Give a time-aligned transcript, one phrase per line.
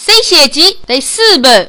[0.00, 1.68] c 血集得四本。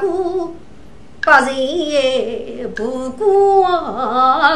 [0.00, 0.08] 大哥
[1.20, 3.68] 不仁不过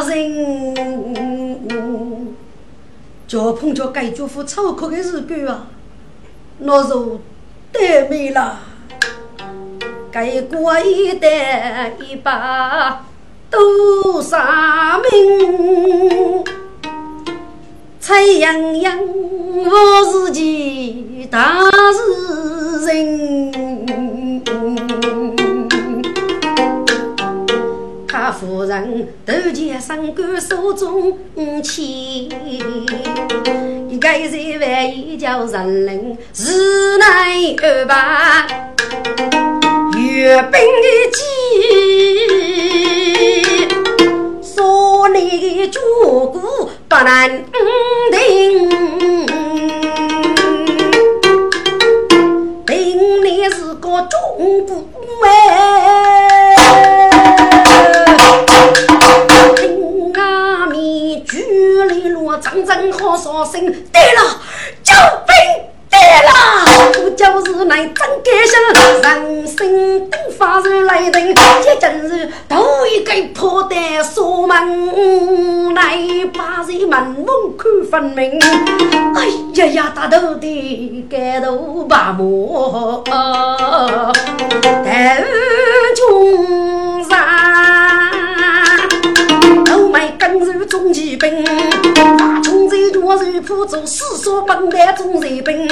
[0.09, 2.35] 人，
[3.29, 5.67] 叫碰着该祝福超酷的日干啊，
[6.59, 7.21] 那就
[7.73, 8.61] 得没了。
[10.11, 13.05] 该过一代一把
[13.51, 16.43] 都杀命，
[18.01, 21.59] 菜洋洋我自己大
[21.93, 23.53] 是人。
[28.33, 31.19] 夫人头前身官手中
[31.63, 32.29] 签，
[33.89, 38.47] 一个在外一叫人领，是乃二八
[39.97, 41.23] 阅兵的计，
[44.43, 46.33] 说你绝骨
[46.89, 47.45] 不能
[48.11, 48.69] 定，
[52.67, 52.75] 定
[53.25, 54.73] 你是个忠骨
[62.39, 63.61] 阵阵好杀声，
[63.93, 64.41] 对了，
[64.83, 64.93] 救
[65.27, 65.35] 兵
[65.91, 66.29] 对了，
[67.05, 68.03] 我就是来真干
[68.47, 68.55] 性，
[69.03, 75.99] 人生登发如雷霆，这真是头一个破蛋锁门，来
[76.33, 78.39] 把人门门看分明。
[79.15, 83.13] 哎呀呀，大头的盖头把木，头
[85.97, 87.54] 穷山。
[90.45, 91.43] 跟入中骑兵，
[91.95, 95.67] 大冲在脚如铺走，四说本来中骑兵。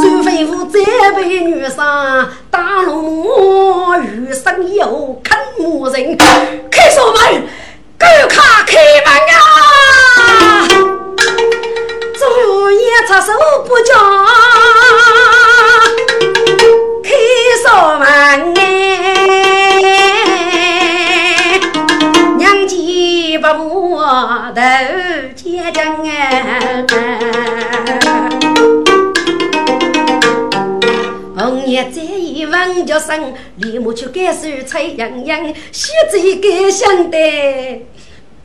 [0.00, 0.78] 苏飞虎再
[1.12, 3.26] 被女杀，大龙
[3.88, 3.96] 马
[4.32, 6.16] 生又看母人，
[6.70, 7.42] 开锁门，
[7.98, 10.68] 狗卡开门啊！
[12.16, 12.78] 昨夜
[13.08, 13.32] 插手
[13.66, 13.98] 不讲，
[17.02, 17.10] 开
[17.64, 18.06] 锁门
[18.56, 18.62] 哎。
[23.38, 23.46] 不
[24.06, 24.60] 摸头
[25.34, 26.06] 结账啊！
[31.36, 37.18] 红叶再一闻叫声，立马就改手菜洋洋，现在该想的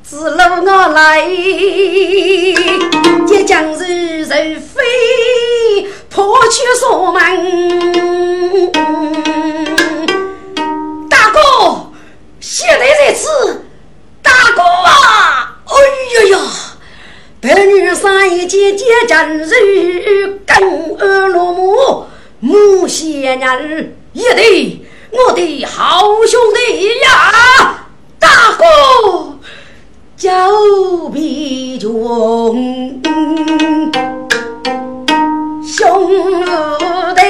[0.01, 1.29] 自路我来，
[3.27, 4.81] 结将是人非
[6.09, 8.71] 破去锁门，
[11.07, 11.91] 大哥，
[12.39, 13.67] 现在在此。
[14.23, 15.50] 大哥啊！
[15.71, 15.75] 哎
[16.13, 16.37] 呀呀！
[17.39, 20.57] 白女三一姐姐真是跟
[20.99, 22.05] 儿落母
[22.39, 27.87] 母贤人，一对我的好兄弟呀！
[28.19, 28.27] 大
[28.57, 29.39] 哥，
[30.17, 33.01] 久别重，
[35.65, 36.43] 兄
[37.15, 37.21] 弟。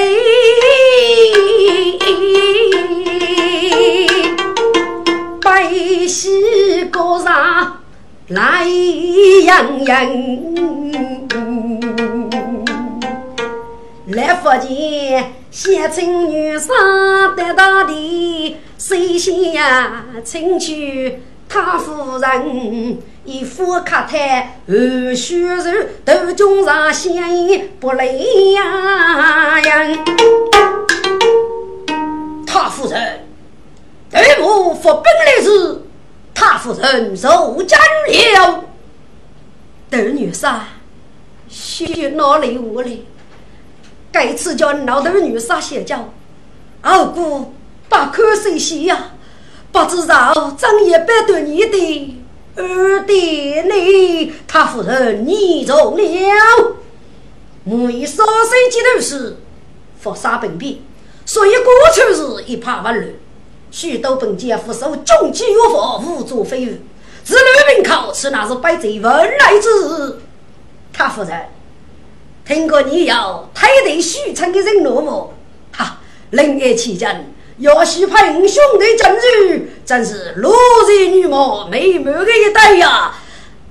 [5.40, 7.81] 悲喜歌上
[8.32, 8.64] 来
[9.44, 10.08] 洋洋，
[14.06, 16.74] 来福建县城女上
[17.36, 20.04] 得到的谁先呀？
[20.24, 22.96] 请去太夫人
[23.26, 30.04] 一副客台，二须人头中上显影不累呀呀！
[32.46, 33.26] 他夫人。
[34.10, 35.82] 二母发本来时
[36.34, 38.64] 他夫人受斩了。
[39.90, 40.68] 窦女杀，
[41.48, 43.06] 血哪里无里？
[44.10, 46.12] 该次叫老窦女杀邪教，
[46.80, 47.54] 二姑
[47.88, 49.12] 把口水洗呀，
[49.70, 52.18] 不知道张爷百多年的
[52.56, 54.32] 二弟呢？
[54.46, 56.76] 他夫人你中了，
[57.64, 59.36] 每少生几头时，
[60.00, 60.82] 佛杀本病，
[61.24, 63.08] 所以过去是一派万乱。
[63.72, 66.80] 许多本家父受穷饥越发无作非为，
[67.24, 70.20] 自律门口是那是百贼文来之。
[70.92, 71.48] 他夫人，
[72.44, 75.76] 听过你要太对许城的人落寞？
[75.76, 75.98] 哈，
[76.30, 77.32] 人爱其人。
[77.58, 80.52] 要是派兄弟进入，真是落
[80.88, 83.14] 日女貌美满的一代呀！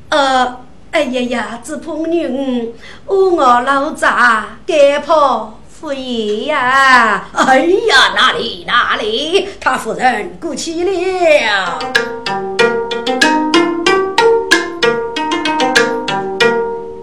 [0.09, 0.57] 呃，
[0.91, 2.73] 哎呀呀，只怕女
[3.05, 7.25] 我我老杂该跑夫爷呀！
[7.33, 11.79] 哎呀，哪里哪里，他夫人过去了。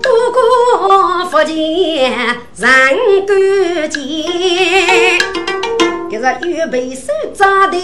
[0.01, 2.13] 不过福建
[2.57, 2.71] 人
[3.27, 4.01] 干净。
[6.09, 7.77] 今日预备手扎的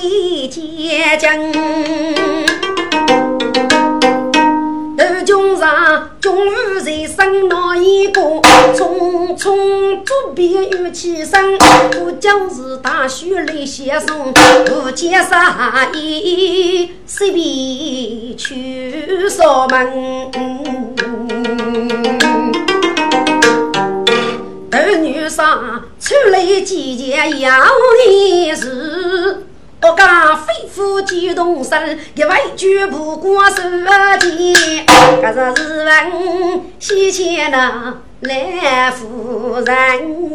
[0.49, 1.52] 结晶，
[5.06, 8.23] 头中上终于在生那一个，
[8.75, 11.59] 匆匆左边又起身，
[11.91, 14.33] 不就是大雪来先送，
[14.65, 20.31] 不见啥意，随便去扫门。
[24.71, 27.51] 儿女上出来几件要
[28.06, 28.94] 的事，
[29.87, 33.57] 我家飞虎激动身，一位绝不过手
[34.19, 34.87] 间。
[35.21, 40.33] 可是是问西迁那来夫人，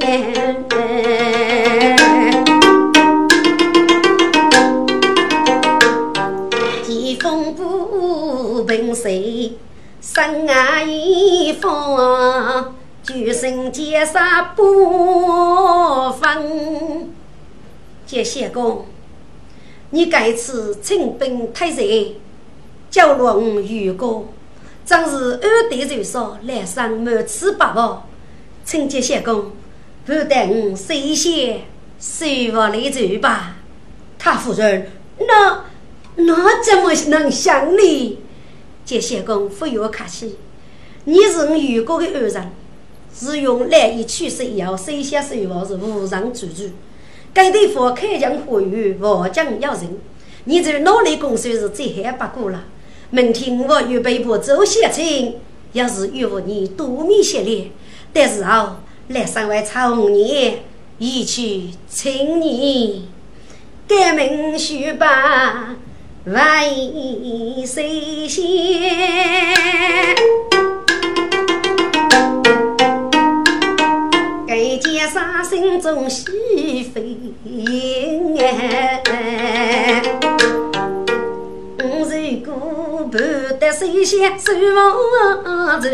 [6.83, 9.57] 疾风不平谁，
[9.99, 12.75] 生啊一方。
[13.01, 17.09] 举身结杀不分，
[18.05, 18.85] 接谢公，
[19.91, 22.17] 你该次请兵太岁，
[22.91, 24.29] 蛟龙遇过，
[24.85, 28.07] 正是二弟就说来生满次八宝，
[28.63, 29.51] 请接谢公，
[30.05, 31.61] 不等谁先，
[31.97, 33.57] 随我来走吧。
[34.17, 35.65] 他夫人，那
[36.15, 38.19] 那怎么能想你？
[38.85, 40.37] 接谢公，不要客气，
[41.05, 42.51] 你是我遇过的恩人。
[43.11, 46.69] 是用来以取色以后，手下手法是无人主主。
[47.33, 49.97] 该地方开疆火语，我将要人。
[50.45, 52.63] 你这努力工作是最还不过了。
[53.11, 55.35] 明天我预备部走县城，
[55.73, 57.71] 要是遇不你多米些列，
[58.13, 58.77] 但是哦，
[59.09, 60.59] 来上位朝年，
[60.97, 63.09] 一去请你
[63.87, 65.75] 改名许吧，
[66.25, 68.45] 为谁先？
[75.49, 77.17] 心中喜飞
[78.37, 79.01] 哎！
[81.79, 82.05] 如
[82.45, 83.17] 果不
[83.59, 85.87] 得谁先守望住，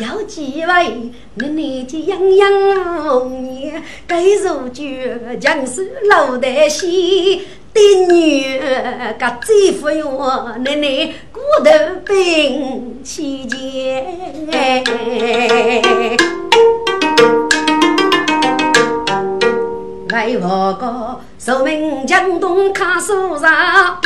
[0.00, 7.42] 要几位你年纪洋洋红颜，该如绝将士老得西，
[7.74, 7.80] 的
[8.12, 8.60] 女
[9.18, 10.08] 个最富有
[10.60, 11.70] 奶奶骨头
[12.06, 14.06] 兵起见。
[20.12, 24.00] 为何个寿命江东卡苏上，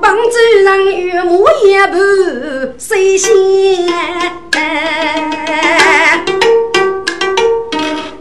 [0.00, 0.32] 帮主
[0.64, 1.96] 人与母也不
[2.76, 3.32] 谁先？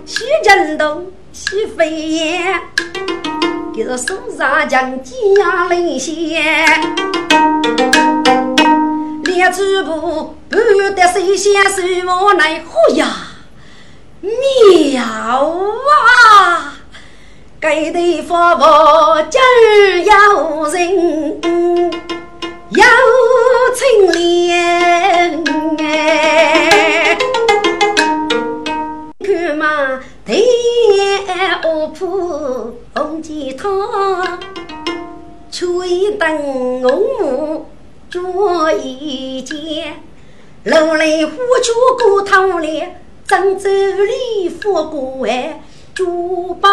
[0.06, 2.62] 徐振东，徐飞燕，
[3.76, 6.44] 给这树上将家领先，
[9.24, 10.58] 列主部不
[10.96, 13.08] 得谁先谁我来呼呀？
[14.22, 16.76] 妙啊！
[17.63, 21.39] 该地方我今儿有人
[22.70, 22.84] 有
[23.74, 25.41] 情怜
[25.82, 27.17] 哎，
[29.25, 30.36] 看嘛，天
[31.63, 33.72] 鹅铺红鸡汤，
[35.50, 36.38] 吹灯
[36.82, 37.65] 红木
[38.10, 40.01] 做一件，
[40.65, 41.32] 楼来虎
[41.63, 42.84] 出过汤里，
[43.25, 45.62] 郑州里富过哎。
[45.94, 46.70] 猪八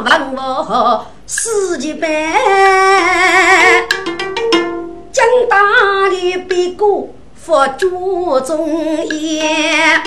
[0.00, 2.08] 文武四级班，
[5.10, 10.00] 江大的别过佛祖中言，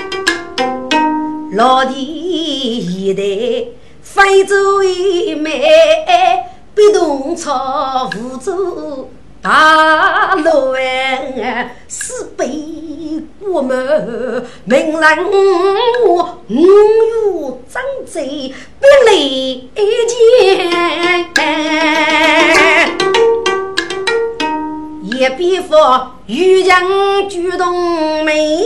[1.52, 3.68] 老弟一代
[4.02, 9.12] 非洲一枚，别动操扶助
[9.44, 12.48] 大陆湾四北
[13.42, 15.18] 过门，明人
[16.06, 16.66] 我五岳
[17.68, 20.72] 张嘴不离间，
[25.04, 28.64] 一边佛与人举动眉，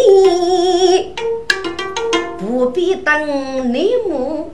[2.37, 4.51] 不必等你母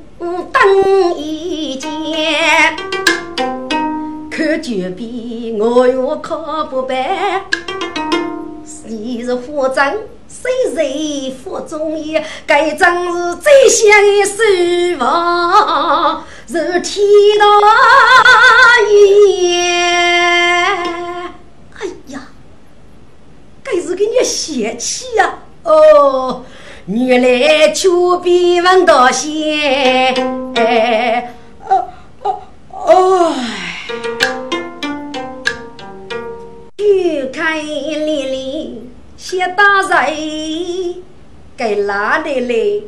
[0.54, 1.90] 等一见。
[4.36, 6.98] 看酒杯，我又可不办。
[8.88, 9.94] 你是副长，
[10.28, 12.20] 谁谁副中医？
[12.48, 12.80] 该真
[13.14, 14.26] 是最香的。
[14.26, 17.06] 书房，是天
[17.38, 17.46] 大
[18.90, 19.70] 爷。
[21.78, 22.28] 哎呀，
[23.64, 25.42] 该是给你泄气呀！
[25.62, 26.44] 哦，
[26.88, 30.16] 原来秋笔闻到仙。
[30.16, 30.56] 哦
[31.70, 31.86] 哦
[32.86, 33.36] 哦。
[36.78, 38.78] 玉开连连
[39.16, 41.04] 写大人，
[41.56, 42.84] 该哪里来？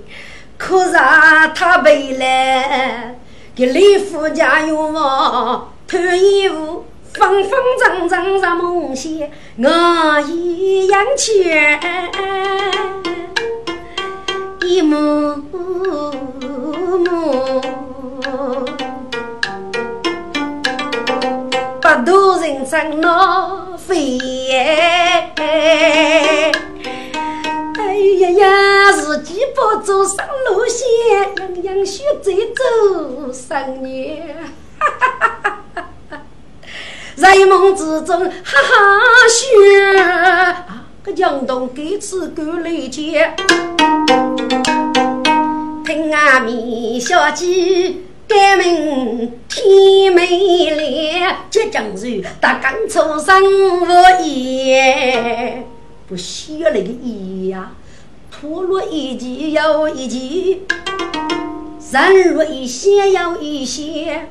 [0.57, 3.15] 可让他背来，
[3.53, 9.11] 给李夫家有房，脱衣服，方方正正入梦乡，
[9.57, 11.53] 我一样去
[14.65, 16.11] 一幕幕。
[21.85, 24.17] 八度人生闹飞，
[27.77, 34.35] 哎呀呀，自己不走上路线，样样学在走上年，
[34.79, 36.21] 哈哈哈哈哈！
[37.15, 43.35] 在梦之中哈哈学，啊，个江东给此够来接，
[45.85, 47.97] 听阿弥小姐。
[48.35, 50.27] 改名天美
[50.69, 53.41] 莲，即将是大刚出生
[53.79, 53.85] 无
[54.25, 55.65] 言，
[56.05, 57.71] 不写那个意呀，
[58.29, 60.63] 脱落一级又一级，
[61.93, 64.27] 人若一些又一些，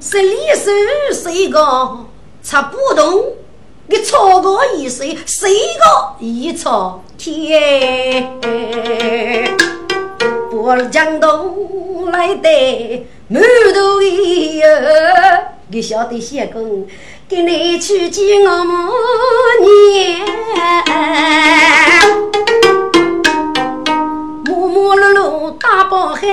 [0.00, 0.70] 十里手
[1.12, 2.06] 谁个
[2.42, 3.34] 擦不动？
[3.88, 8.38] 你错过一岁，谁个一错天？
[10.60, 13.40] 我江东来的满
[13.72, 16.84] 头的儿，你晓得谢公
[17.28, 18.92] 给你去见我母
[19.62, 19.70] 娘，
[24.46, 26.26] 木木碌碌大包海，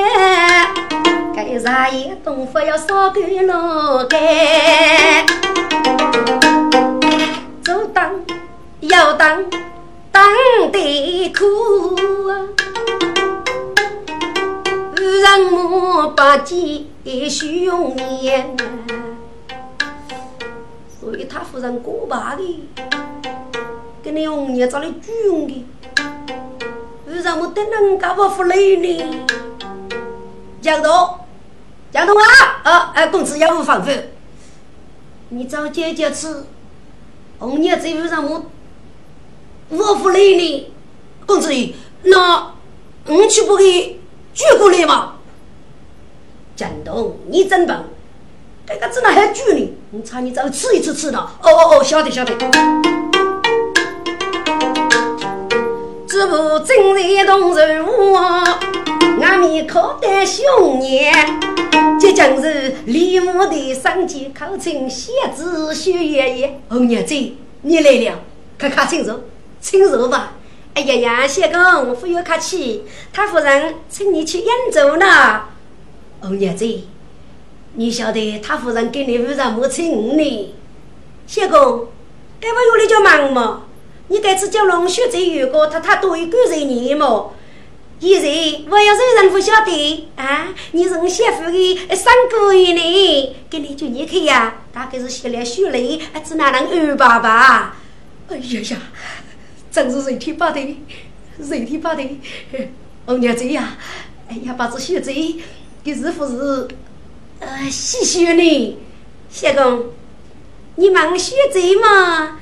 [1.35, 4.19] 该啥也东府要烧给老干，
[7.63, 8.11] 左当
[8.79, 9.45] 右当
[10.11, 10.27] 当
[10.71, 11.95] 得苦。
[15.21, 16.87] 让我把鸡
[17.29, 18.55] 雄年，
[20.99, 22.63] 所以他夫人过把的，
[24.03, 25.65] 跟你红娘找来举用的，
[27.07, 29.25] 为什么等人家不服累呢？
[30.61, 31.19] 江东，
[31.91, 34.07] 江东啊，啊，哎，公子要无防范，
[35.29, 36.45] 你找姐姐吃，
[37.39, 38.45] 红娘这为什么
[39.69, 40.71] 不服累呢？
[41.25, 41.49] 公子，
[42.03, 42.53] 那
[43.05, 44.01] 你去不给？
[44.35, 45.13] 举过来嘛！
[46.57, 47.85] 江东，你真棒，
[48.67, 49.73] 这个只能还举呢？
[49.91, 51.21] 你猜你早吃一次吃到？
[51.41, 52.35] 哦哦哦，晓得晓得。
[56.05, 58.13] 这部真人动人物，
[59.21, 61.13] 阿弥可得凶年，
[61.97, 66.59] 这将是李牧的上级考成写字学爷爷。
[66.67, 67.15] 红娘子，
[67.61, 68.19] 你来了，
[68.59, 69.21] 快快请坐，
[69.61, 70.33] 请坐吧。
[70.75, 75.45] 哎呀呀，谢公，不要客气，他夫人请你去演奏呢。
[76.19, 76.65] 哦娘子，
[77.75, 80.53] 你晓得他夫人给你为什么请你？
[81.25, 81.87] 谢公，
[82.41, 83.63] 该不有你叫忙么？
[84.09, 87.33] 你这次叫龙雪这有个他他多一个人你么？
[88.01, 88.27] 现在
[88.69, 97.77] 我要是人不晓得啊，你是我媳妇的三姑爷呢，给你就你去呀，大概是写了血泪，只哪能二爸爸？
[98.27, 98.77] 哎呀呀！
[99.75, 100.77] 真是人天不对，
[101.37, 102.17] 人天不对！
[103.05, 103.77] 红娘子呀，
[104.29, 105.11] 哎呀，把这血债
[105.83, 106.65] 给是不是
[107.39, 108.77] 呃细血呢？
[109.29, 109.87] 相公，
[110.75, 112.39] 你忙血债嘛？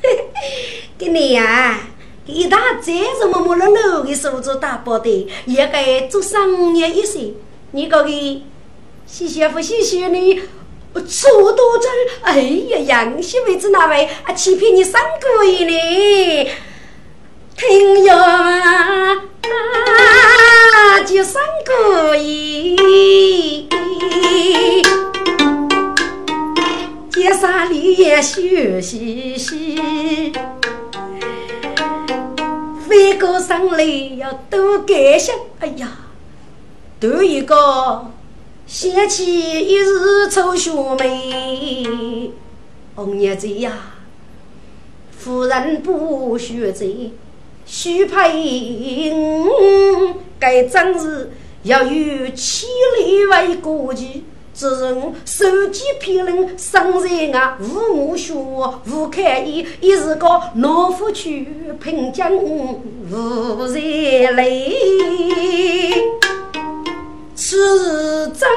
[0.96, 1.80] 给你呀，
[2.24, 7.32] 一大债是么么了路的手做大包的，也该做商业一些。
[7.72, 8.08] 你搞个
[9.06, 10.40] 细血不细血呢？
[10.94, 11.90] 错多真！
[12.22, 16.50] 哎呀，杨媳妇子那位啊，欺骗你三个月呢？
[17.56, 18.14] 听哟，
[21.06, 23.66] 就三个亿，
[27.10, 28.42] 街上里也笑
[28.78, 29.80] 嘻嘻，
[32.86, 33.82] 每个上来
[34.18, 35.32] 要多感谢。
[35.60, 35.96] 哎呀，
[37.00, 38.12] 多一个
[38.66, 39.24] 想起
[39.66, 42.32] 一日愁学妹，
[42.94, 43.72] 红叶子呀，
[45.16, 47.12] 夫人不学醉，
[47.66, 49.12] 须配
[50.38, 51.32] 该真是
[51.64, 52.68] 要有千
[52.98, 54.24] 里为过去。
[54.54, 61.46] 只人手机骗人，生在啊无母学无看义，一是个老夫去
[61.78, 62.80] 贫将无
[63.10, 64.74] 人累。
[67.34, 68.48] 此事怎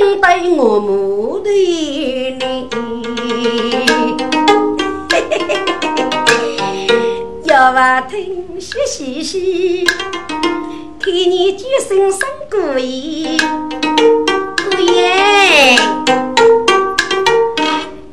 [0.00, 2.70] 能对我母的你？
[7.72, 9.84] 不听细细细，
[11.00, 13.38] 替你几声声故意。
[14.92, 15.78] 耶！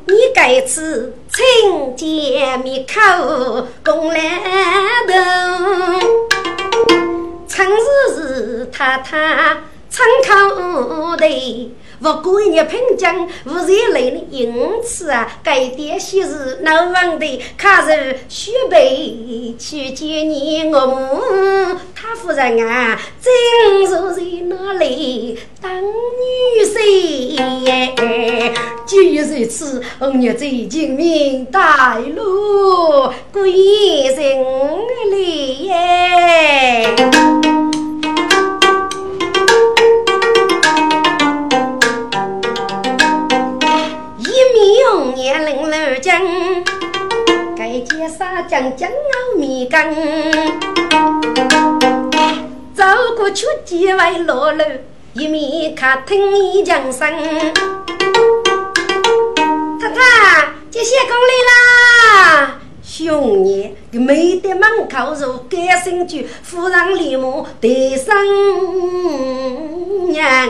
[0.06, 4.20] 你该吃清洁面口公来
[5.06, 5.12] 头，
[7.46, 7.76] 常日
[8.16, 9.58] 日太太
[9.90, 11.76] 参考的。
[12.02, 21.20] 不过你贫将无人来的，因此啊，该点些事难忘的，卡是须备去见你我母
[21.94, 23.32] 他夫人啊，正
[23.86, 27.36] 坐在那里当女婿。
[28.84, 34.42] 既如此，我若在金明大路归人
[35.12, 35.72] 里耶。
[45.22, 46.20] 年龄老将，
[47.56, 49.78] 该介绍将将要米羹，
[52.74, 52.84] 走
[53.16, 54.64] 过去几位老楼，
[55.12, 57.08] 一面看听你讲声，
[59.78, 60.00] 太太，
[60.72, 62.58] 这些工来啦！
[62.82, 68.12] 兄爷没得门口入，改姓句，夫人立马得生
[70.08, 70.48] 娘。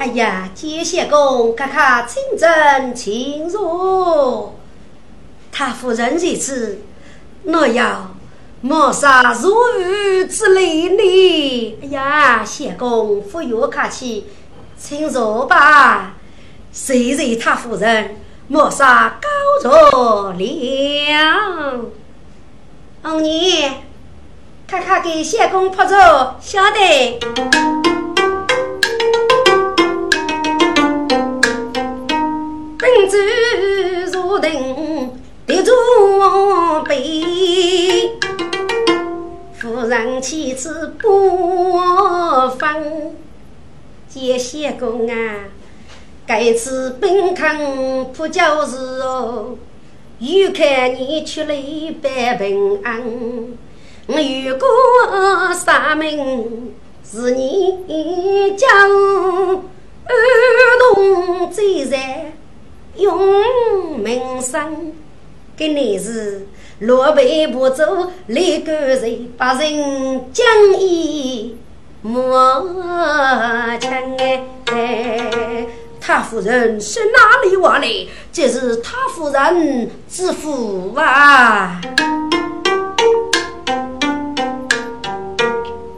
[0.00, 4.54] 哎呀，接线工，看看清真清如，
[5.52, 6.80] 他夫人如此，
[7.42, 8.14] 那要
[8.62, 11.78] 莫杀如鱼之类呢？
[11.82, 14.24] 哎呀，谢公不要客气，
[14.78, 16.14] 请坐吧。
[16.72, 18.16] 谁人他夫人
[18.48, 19.28] 莫杀高
[19.62, 21.90] 着了？
[23.02, 23.74] 红娘，
[24.66, 27.99] 看看给谢公拍着，晓得。
[33.10, 38.12] 本主如定的坐杯，
[39.58, 41.72] 夫人妻子不
[42.56, 43.16] 分。
[44.08, 45.34] 接线工啊，
[46.24, 49.56] 该次本康不就是哦？
[50.20, 51.56] 又看你出来
[52.00, 53.00] 百平安，
[54.06, 54.68] 如果
[55.54, 56.72] 杀命
[57.04, 58.68] 是你将
[60.04, 60.14] 儿
[60.94, 62.34] 童罪在。
[63.00, 64.92] 用名声，
[65.56, 66.46] 给你是
[66.80, 70.46] 落败不走，立个人把人将
[70.78, 71.56] 义
[72.02, 72.68] 莫
[73.80, 73.90] 强
[74.66, 75.66] 哎！
[75.98, 77.88] 太夫人是哪里话来？
[78.30, 81.80] 这是太夫人之福啊！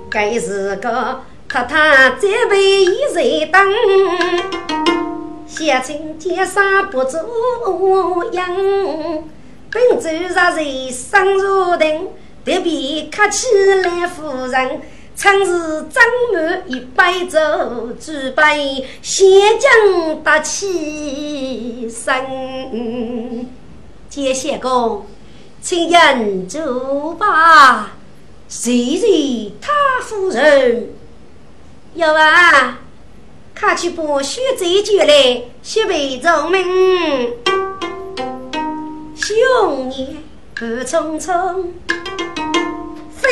[0.09, 3.61] 该是个可他这辈一人等。
[5.55, 7.19] 乡亲见山不足
[8.33, 8.49] 样，
[9.71, 12.09] 本主若人生如定，
[12.43, 13.47] 特别客气
[13.85, 14.81] 来夫人，
[15.15, 17.39] 常是张满一杯酒，
[18.01, 19.29] 举杯先
[19.61, 23.47] 将打起身。
[24.09, 25.05] 见相公，
[25.61, 27.91] 请饮酒吧。
[28.49, 30.89] 谁是他夫人？
[31.95, 32.79] 有啊。
[33.65, 36.65] 他去把雪摘酒来，雪被聪明。
[39.15, 40.19] 兄弟
[40.53, 41.67] 步匆匆，
[43.15, 43.31] 飞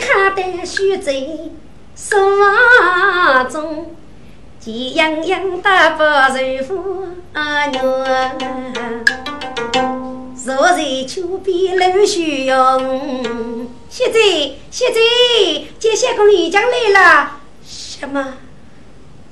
[0.00, 1.12] 看得雪在
[1.94, 2.16] 手
[3.50, 3.94] 中，
[4.58, 7.84] 急洋洋的不柔夫啊娘，
[10.34, 13.68] 坐在秋边露雪容。
[13.90, 14.20] 雪在，
[14.70, 14.98] 雪在，
[15.78, 17.32] 接下公已经来了。
[17.62, 18.38] 什么？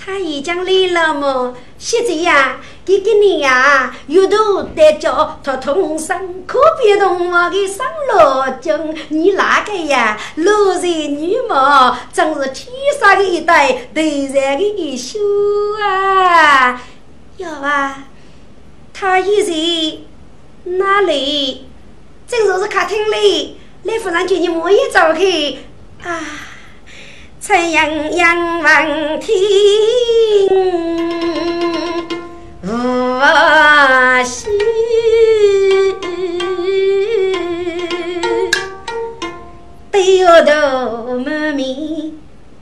[0.05, 1.55] 他已经来了么？
[1.79, 8.75] 现在呀，给给你呀，有头带脚，他同生，可别同我的上老君。
[9.09, 12.69] 你那个呀，落在女貌，真是天
[13.01, 15.19] 上的一对，地上的一宿
[15.83, 16.83] 啊！
[17.39, 18.05] 要啊，
[18.93, 19.53] 他现在
[20.65, 21.67] 哪里？
[22.29, 26.21] 正说是客厅里，来夫人叫你莫一走开啊！
[27.47, 29.39] 太阳阳望天，
[32.63, 32.65] 无
[34.25, 34.49] 西。
[39.93, 42.15] 对摇头满面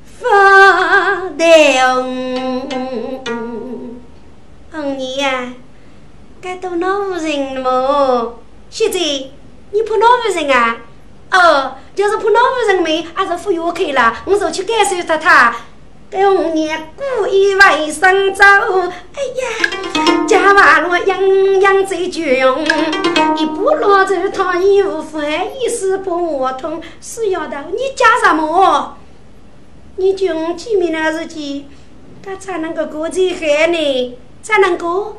[0.04, 2.68] 发呆红，
[4.72, 5.54] 红你呀，
[6.40, 8.40] 该到哪户人么？
[8.68, 10.78] 现在你碰哪户人啊？
[11.32, 14.22] 哦，就是碰哪户人没，还是赴约去了。
[14.26, 15.56] 我说去感受他他。
[16.10, 22.62] 该红娘故意为生走，哎呀，家娃罗样样最绝用，
[23.34, 26.82] 一步落走他衣服还一丝不我通。
[27.00, 28.98] 是丫头，你家什么？
[29.96, 31.64] 你穷见面的日子，
[32.22, 34.18] 他才能够过这海呢？
[34.42, 35.16] 才能过？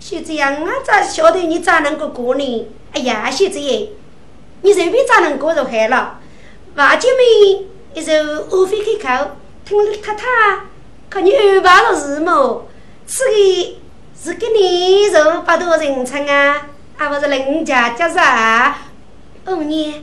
[0.00, 2.66] 现在呀，我咋晓得你咋能够过呢？
[2.92, 3.60] 哎呀，现在
[4.62, 6.18] 你随便咋能过就海了？
[6.74, 8.12] 娃姐妹一首
[8.50, 9.30] 无非开口。
[9.64, 10.24] 听太太，
[11.10, 12.66] 看你安排了事么？
[13.06, 13.76] 此个
[14.18, 18.78] 是给你肉八多人称啊，还不是人家家啥？
[19.44, 20.02] 二年，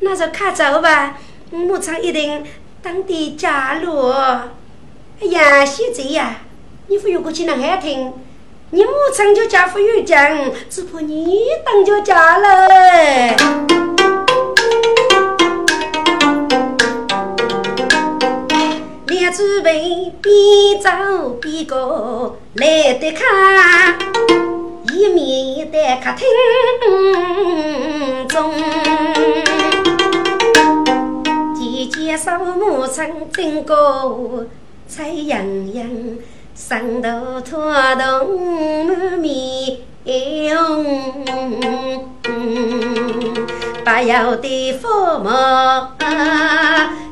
[0.00, 1.18] 那就看走吧。
[1.50, 2.44] 牧场一定
[2.82, 4.08] 当地加入。
[4.08, 6.40] 哎呀，现在呀，
[6.88, 8.12] 你不如过去那海听，
[8.70, 13.83] 你牧场就家富有奖，只怕你当就家了。
[19.36, 23.98] 准备边走边过来得看，
[24.92, 26.28] 一面在客厅
[28.28, 28.52] 中，
[31.52, 34.46] 姐姐手磨成针过
[34.86, 35.44] 菜洋
[35.74, 35.84] 洋，
[36.54, 39.80] 上头拖动满面
[40.56, 40.84] 红，
[43.84, 44.88] 不要的父
[45.18, 45.28] 母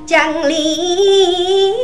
[0.07, 1.75] 讲理。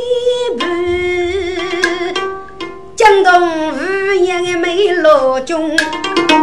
[2.95, 5.77] 江东无言的美老君，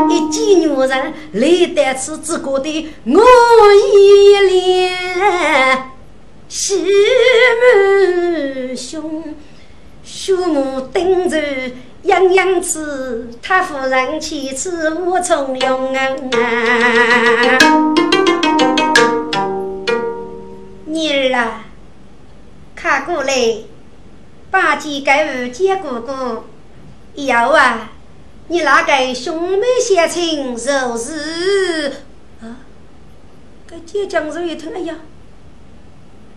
[0.09, 3.23] 一见女人泪带刺，只觉得我
[3.73, 4.91] 一脸
[6.49, 6.83] 喜
[7.61, 9.23] 满胸，
[10.05, 11.41] 血目瞪着
[12.03, 15.99] 样样子，他夫人妻子无从容啊！
[20.85, 21.65] 妮儿啊，
[22.75, 23.33] 看过来。
[24.51, 26.45] 八戒该二姐哥哥，
[27.15, 27.91] 以后啊，
[28.47, 31.91] 你那个兄妹相亲就是
[32.41, 32.63] 啊，
[33.67, 34.95] 该姐讲时一听，哎呀，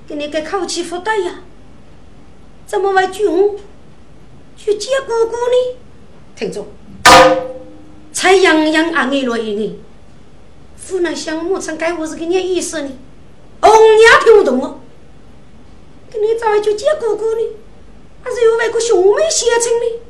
[0.09, 1.35] 给你个口气不对呀，
[2.69, 3.57] 怎么会我
[4.59, 5.77] 去接姑姑呢？
[6.37, 6.67] 听着，
[8.13, 9.75] 才洋洋啊，爱了一眼，
[10.87, 12.91] 湖南乡牧场该我是个你意思呢？
[13.63, 14.81] 红娘听不懂哦，
[16.11, 17.41] 给你找一句接姑姑呢？
[18.23, 20.01] 还是有外国兄妹相亲的，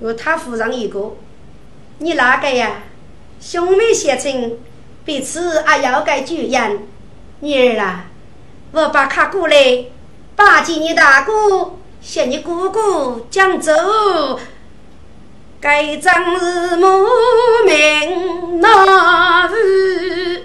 [0.00, 1.16] 我他夫人一个，
[1.98, 2.84] 你哪个呀？
[3.42, 4.58] 兄妹相亲，
[5.04, 6.56] 彼此还要该注意。
[7.40, 8.06] 女儿啊，
[8.72, 9.84] 我把卡过来，
[10.38, 13.72] 巴结你大哥，向你哥哥讲走，
[15.60, 16.86] 该张是母
[17.66, 20.44] 名那日。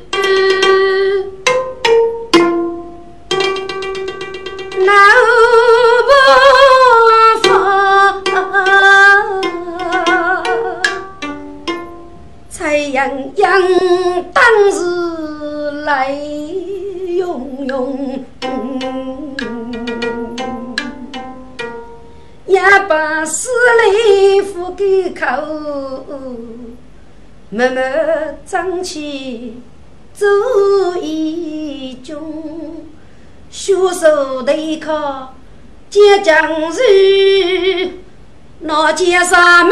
[14.33, 16.15] 当时泪
[17.17, 18.25] 涌涌，
[22.87, 25.25] 把思泪付给口，
[27.49, 27.81] 默默
[28.45, 29.61] 争气
[30.13, 32.15] 做义军，
[33.49, 35.35] 血手对抗
[35.89, 36.81] 接将士。
[38.59, 39.69] 那街上满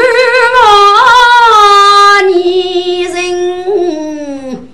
[0.56, 4.68] 望泥人，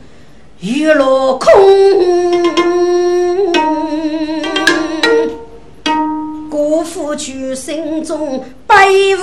[0.61, 2.28] 雨落空。
[7.09, 9.23] 姑父去心中悲无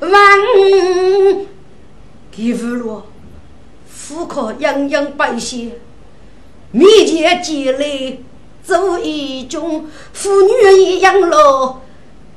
[0.00, 0.10] 望，
[2.30, 3.06] 给父落，
[4.08, 5.72] 户口样样百姓，
[6.70, 8.22] 面前积累
[8.64, 11.80] 走一种妇女一样喽。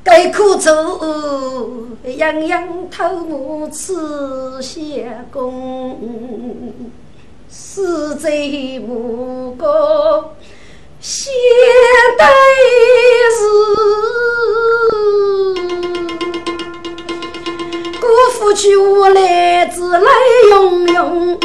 [0.04, 3.94] 该苦楚，样样头目吃
[4.62, 6.74] 相公，
[7.48, 10.36] 死罪无过，
[11.08, 11.32] 现
[12.18, 12.26] 代
[13.38, 13.46] 是
[18.02, 20.10] 辜负夫妻无来自来
[20.50, 21.39] 拥拥。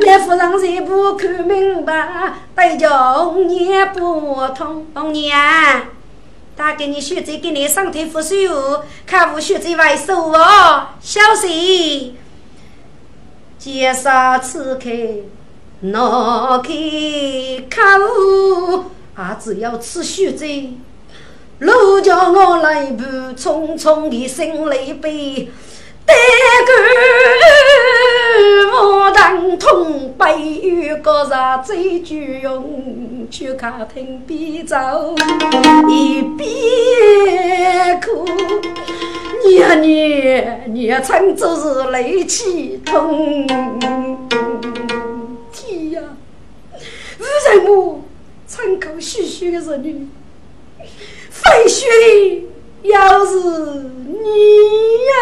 [0.00, 5.88] 来夫人才不看明白，对着也不通娘。
[6.56, 12.16] 他给你学这给你上天扶手，看我学这外手哦，小心。
[13.58, 14.88] 介绍此刻
[15.80, 16.72] 拿开
[17.70, 20.72] 口，啊，只要吃血贼，
[21.60, 23.04] 路叫我来步
[23.36, 25.48] 匆匆的心里悲。
[26.04, 26.14] 得
[26.66, 26.72] 个
[28.76, 33.28] 我当痛悲与个啥最具用？
[33.30, 34.74] 去客厅边走
[35.88, 38.24] 一边哭，
[39.46, 43.46] 年年年春就是泪气痛。
[47.50, 48.04] 什么
[48.46, 50.10] 参口嘘嘘的人？
[51.30, 52.42] 废墟
[52.82, 53.38] 要是
[54.04, 54.26] 你
[55.08, 55.12] 呀，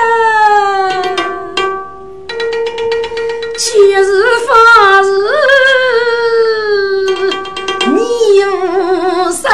[3.57, 4.05] 七日
[4.47, 4.51] 发
[5.03, 5.09] 日
[7.93, 7.97] 你
[8.45, 8.51] 无
[9.31, 9.45] 生，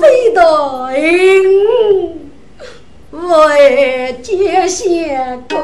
[0.00, 0.02] 非
[0.34, 0.38] 得
[3.12, 4.84] 为结相
[5.48, 5.56] 公。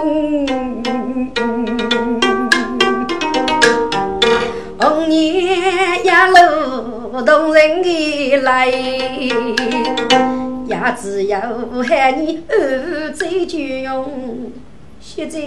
[4.83, 9.37] 红年呀，路动人的来，也
[11.01, 11.39] 只有
[11.89, 14.51] 喊你儿子就用。
[15.01, 15.41] 现在，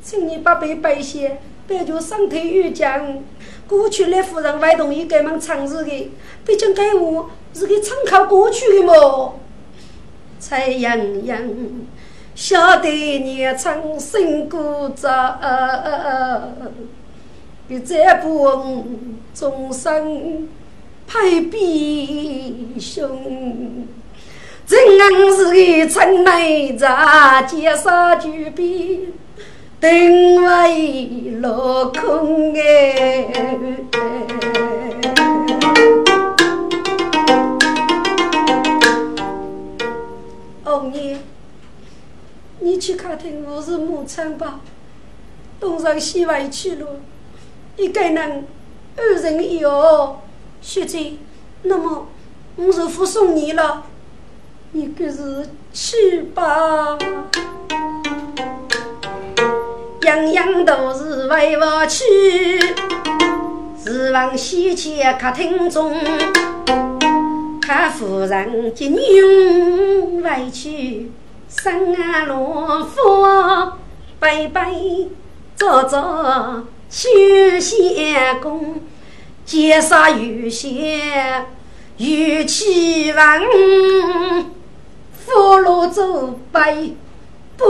[0.00, 1.18] 请你把背背下，
[1.66, 3.18] 别就上头有讲。
[3.66, 6.12] 过去那夫人外同意给忙唱诗的，
[6.46, 9.32] 毕竟给我是个参考过去的嘛？
[10.38, 11.42] 蔡洋洋，
[12.36, 15.08] 晓得你唱新歌子。
[17.66, 18.84] 你再不问，
[19.34, 20.46] 终生
[21.06, 23.86] 派比兄。
[24.66, 24.78] 真
[25.34, 29.14] 是个城内杂，街上就比
[29.80, 33.56] 定位落空哎。
[40.64, 41.18] 哦你，
[42.60, 44.60] 你去客厅我是母亲吧，
[45.60, 46.86] 东上西外去了。
[47.76, 48.46] 一个人
[48.96, 50.20] 二人一哦，
[50.62, 51.14] 学姐，
[51.62, 52.06] 那么
[52.56, 53.82] 我就服送你了，
[54.72, 56.96] 你可是去吧。
[60.02, 62.04] 样样都是为我去，
[63.82, 65.96] 指望西去客厅中，
[67.60, 71.10] 看夫人接女回去，
[71.48, 73.72] 生啊罗夫
[74.20, 74.72] 拜拜
[75.56, 75.98] 走走。
[76.94, 77.08] 修
[77.58, 78.80] 仙功，
[79.44, 81.44] 结杀有仙，
[81.96, 83.40] 有气王，
[85.12, 86.94] 福禄走背
[87.56, 87.66] 不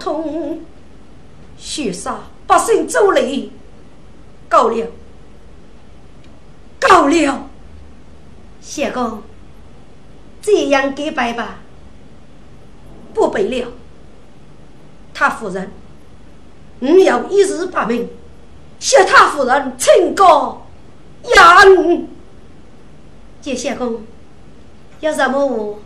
[0.00, 0.62] 通，
[1.58, 3.50] 血杀百姓走雷，
[4.48, 4.86] 够了，
[6.80, 7.50] 够了，
[8.62, 9.22] 仙公，
[10.40, 11.58] 这样给拜吧，
[13.12, 13.70] 不背了，
[15.12, 15.70] 他夫人。
[16.86, 18.08] 我要一日八命，
[18.78, 20.66] 谢他夫人清高
[21.34, 22.06] 雅女。
[23.40, 24.02] 接相公，
[25.00, 25.78] 有什么话，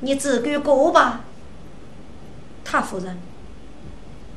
[0.00, 1.24] 你自管过吧。
[2.62, 3.18] 他夫人，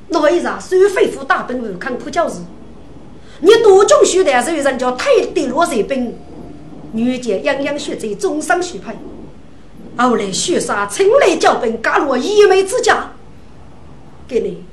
[0.08, 2.40] 那一场虽非富大本无抗破教事，
[3.42, 6.18] 你多种学的是有人叫太低落水兵，
[6.94, 8.96] 女杰样样学在终生学派，
[9.98, 13.12] 后来学杀青雷教本，加入一美之家，
[14.30, 14.64] 给你。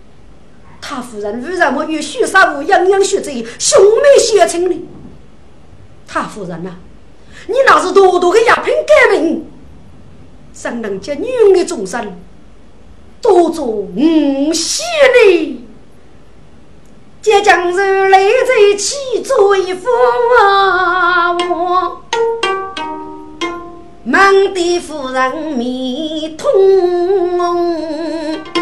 [0.81, 4.89] 他夫人为什么与许三五样样学贼兄妹相称呢？
[6.07, 6.71] 他夫人呐，
[7.47, 9.45] 你那是多多的鸦片革命，
[10.53, 12.17] 怎能叫女人的终身
[13.21, 15.65] 多做无戏呢？
[17.21, 19.89] 这将是来在起做一副
[21.51, 22.03] 我，
[24.05, 26.49] 忙得夫人面通
[27.39, 28.58] 红。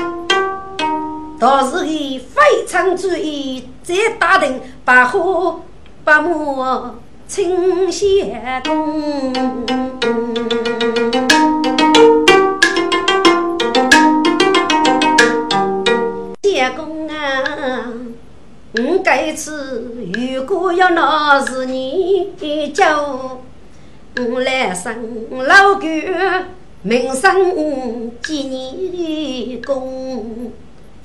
[1.38, 5.61] 倒是个非常注意，再打定把火
[6.03, 6.64] 把木
[7.29, 9.35] 清相公。
[16.42, 17.14] 相公啊，
[18.72, 22.33] 我这次如果要拿是你
[22.72, 23.29] 叫
[24.16, 25.87] 我来生老狗，
[26.81, 27.53] 名声
[28.22, 30.51] 几年功。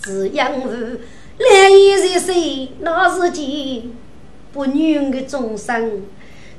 [0.02, 1.00] 只养儿，
[1.38, 3.92] 两眼在水，那是件
[4.52, 6.04] 不女的终生。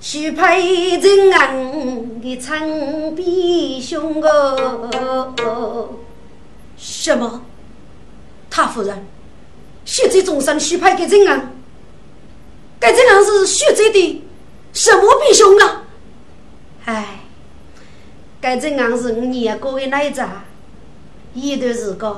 [0.00, 5.90] 许配人昂的长臂兄哦。
[6.76, 7.42] 什么？
[8.50, 9.06] 他夫人，
[9.84, 11.52] 血债终身许配给人昂？
[12.78, 14.24] 该这样是血债的
[14.72, 15.84] 什么比兄啊？
[16.84, 17.20] 哎，
[18.40, 20.44] 该这样是我年过的那一扎，
[21.34, 22.10] 一段时间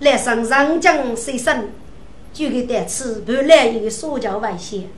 [0.00, 1.70] 来上长江水深，
[2.32, 4.88] 就给带吃半来一个塑胶外线，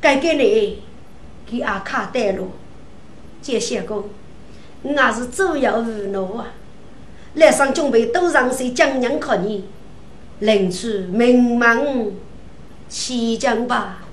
[0.00, 0.82] 该给你。
[1.46, 2.52] 给阿卡带路，
[3.42, 6.46] 这些个我也是左右无路啊！
[7.34, 9.66] 来上准备都让谁讲娘看你，
[10.38, 12.16] 领出名门
[12.88, 14.04] 起将吧！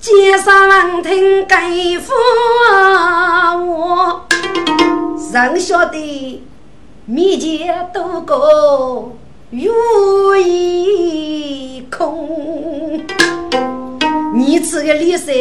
[0.00, 2.14] 街上听该夫
[2.72, 4.26] 我，
[5.30, 6.42] 人晓得
[7.06, 9.12] 面前多个
[9.50, 13.04] 如意空，
[14.34, 15.34] 你这个李三。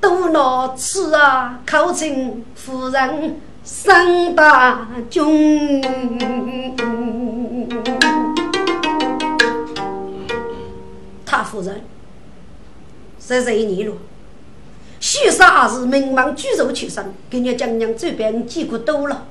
[0.00, 5.82] 多恼此啊，考成夫人上大军。
[11.26, 11.80] 他夫人
[13.18, 13.96] 三十一年了，
[15.00, 17.80] 许啥也是名门巨族出身，给你讲。
[17.80, 17.96] 讲。
[17.96, 19.26] 这边几个多了，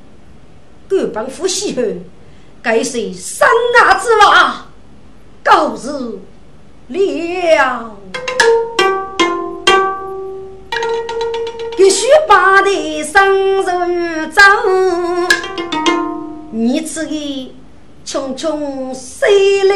[0.87, 1.81] 各帮夫西后，
[2.61, 3.47] 该是三
[3.81, 4.67] 阿之娃，
[5.43, 6.19] 告辞
[6.87, 7.97] 了。
[11.75, 14.41] 必须把的生如走，
[16.51, 17.13] 你此个
[18.03, 19.75] 匆匆西来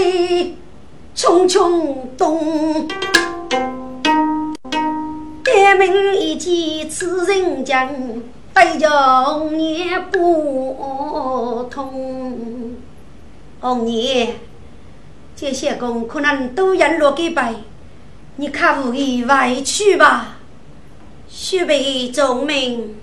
[1.16, 2.88] 匆匆东，
[5.44, 7.88] 点名一见此人将，
[8.54, 12.76] 对叫你不通。
[13.60, 14.36] 红爷，
[15.36, 17.54] 这些工可能都要落给白，
[18.38, 20.38] 你看无意外去吧。
[21.30, 22.96] 须备忠名，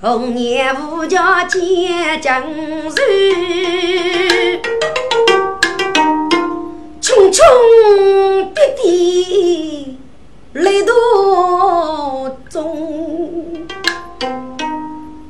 [0.00, 2.42] 红颜无家见江
[2.90, 4.60] 水，
[7.00, 7.40] 匆匆
[8.52, 9.98] 别离
[10.52, 13.66] 泪多中，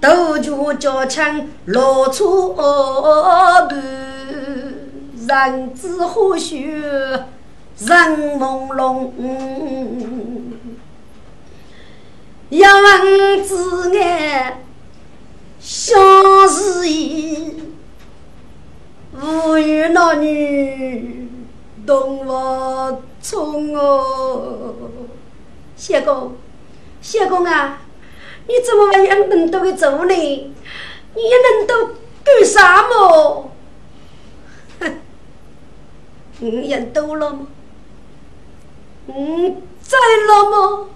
[0.00, 3.68] 斗酒交枪落出半，
[5.28, 7.18] 人知何须人
[8.38, 9.10] 朦胧。
[12.48, 14.62] 要问子爱
[15.60, 17.62] 相思意，
[19.12, 21.28] 无语那女
[21.86, 24.64] 动我冲哦。
[25.76, 26.32] 谢公，
[27.00, 27.82] 谢公啊，
[28.50, 30.14] 你怎么还养那么多的猪呢？
[31.14, 31.86] 你也能都
[32.24, 33.52] 干啥么？
[34.80, 34.98] 哼，
[36.40, 37.46] 你养多了吗？
[39.06, 40.86] 嗯，在了吗？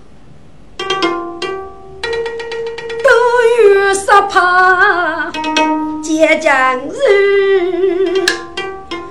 [3.57, 5.31] 雨沙怕
[6.03, 8.27] 结将日，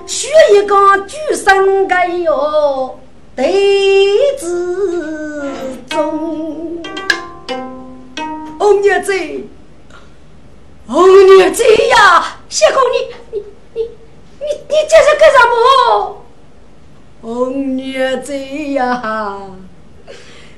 [0.06, 3.00] 需一个举身该哟
[3.38, 5.50] 对子
[5.90, 6.83] 中。
[8.64, 9.12] 红娘子，
[10.88, 12.96] 红娘子呀，谢公你
[13.34, 16.24] 你你你你这是干什么？
[17.22, 18.34] 红娘子
[18.72, 19.42] 呀，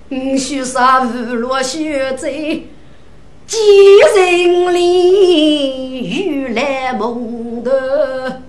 [0.09, 2.29] 你许啥日落雪在？
[3.47, 3.57] 几
[4.15, 8.43] 人里雨来梦的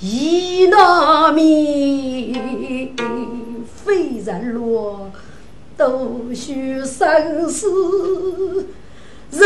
[0.00, 2.96] 一难眠，
[3.84, 5.10] 非人落
[5.76, 8.68] 都须生死，
[9.30, 9.40] 如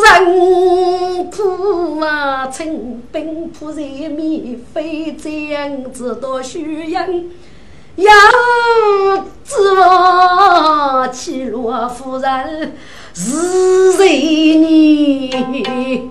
[0.00, 7.30] 人苦啊，清兵扑在面，非这样子多虚应。
[7.96, 8.10] 要
[9.44, 12.76] 知我起落夫人。
[13.12, 16.10] 是谁呢？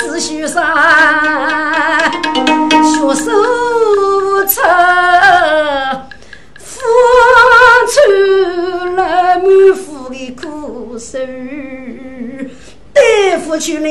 [0.00, 0.64] 是学生
[2.82, 3.30] 学手
[4.46, 4.62] 出，
[8.98, 11.24] 了满腹的苦水，
[12.92, 13.88] 对付出来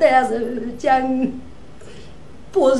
[0.00, 1.30] 但是讲
[2.50, 2.76] 不如。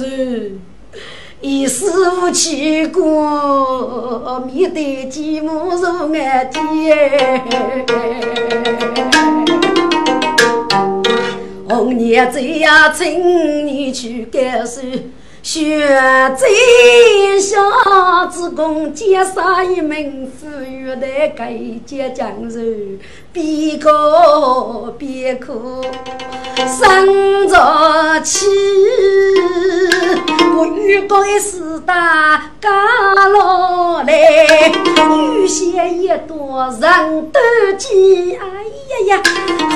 [1.42, 7.44] 一世无去过，面对寂寞如暗天。
[11.68, 14.80] 红娘子呀，请你去感受
[15.46, 15.78] 学
[16.36, 16.44] 在
[17.38, 22.98] 下，只供接上一名富裕的给接将士，
[23.32, 25.84] 别哭别哭，
[26.56, 28.44] 生着气。
[30.56, 32.68] 我遇过一时大家
[33.28, 34.72] 老来，
[35.36, 37.38] 有些一朵人都
[37.78, 37.96] 见。
[38.40, 38.44] 哎
[38.88, 39.22] 呀呀，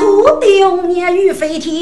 [0.00, 1.80] 苦丢年雨飞天，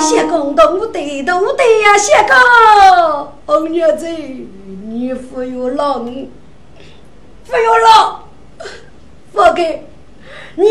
[0.00, 3.17] 谢公都得都得呀，谢公。
[3.46, 8.24] 红娘子，你不要老，不要老，
[9.32, 9.84] 放开，
[10.56, 10.66] 你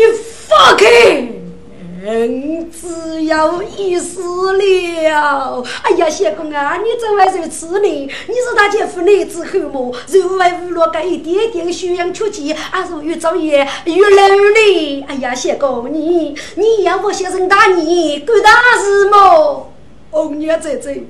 [0.46, 1.28] 放开。
[2.00, 5.64] 嗯，只要一死了。
[5.82, 7.88] 哎呀，相公啊，你怎么如此呢？
[7.88, 9.92] 你是他姐夫来之后么？
[10.06, 15.04] 如为无落个一点点修养出去，还是越造业越老呢？
[15.08, 19.72] 哎呀，相公你，你要我先生大你干大事么？
[20.10, 21.02] 红娘姐姐，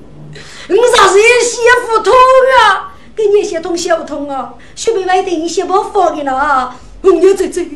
[0.68, 2.12] 我啥是写不通
[2.61, 2.93] 啊？
[3.16, 4.55] 给你写通写不通啊？
[4.74, 6.74] 学不会的你写不放的了。
[7.03, 7.66] 红娘姐姐。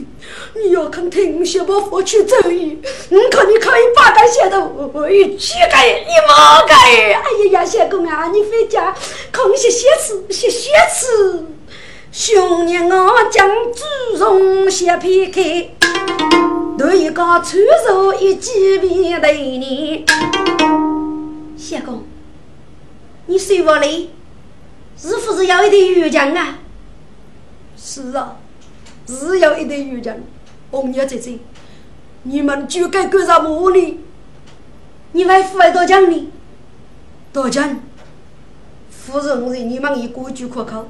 [0.55, 2.79] 你要肯听些我佛去走义，
[3.11, 4.61] 我看你可以把个写的
[4.95, 6.75] 为乞丐，你莫改。
[7.15, 8.95] 哎呀呀，相公啊，你回家
[9.33, 11.47] 空写写词，写写词。
[12.13, 15.71] 兄弟，我将祖宗写撇开，
[16.79, 17.45] 对一个传
[17.87, 20.05] 授一几遍对你。
[21.57, 22.05] 相公，
[23.27, 24.11] 你说我嘞，
[24.97, 26.59] 是不是要一点鱼浆啊？
[27.77, 28.37] 是啊。
[29.05, 30.23] 只要一对渔人，
[30.71, 31.39] 红娘姐姐，
[32.23, 33.99] 你们就该干什么呢？
[35.11, 36.31] 你为父爱多讲呢？
[37.33, 37.81] 多讲，
[38.89, 40.87] 夫人是你们一规矩可靠。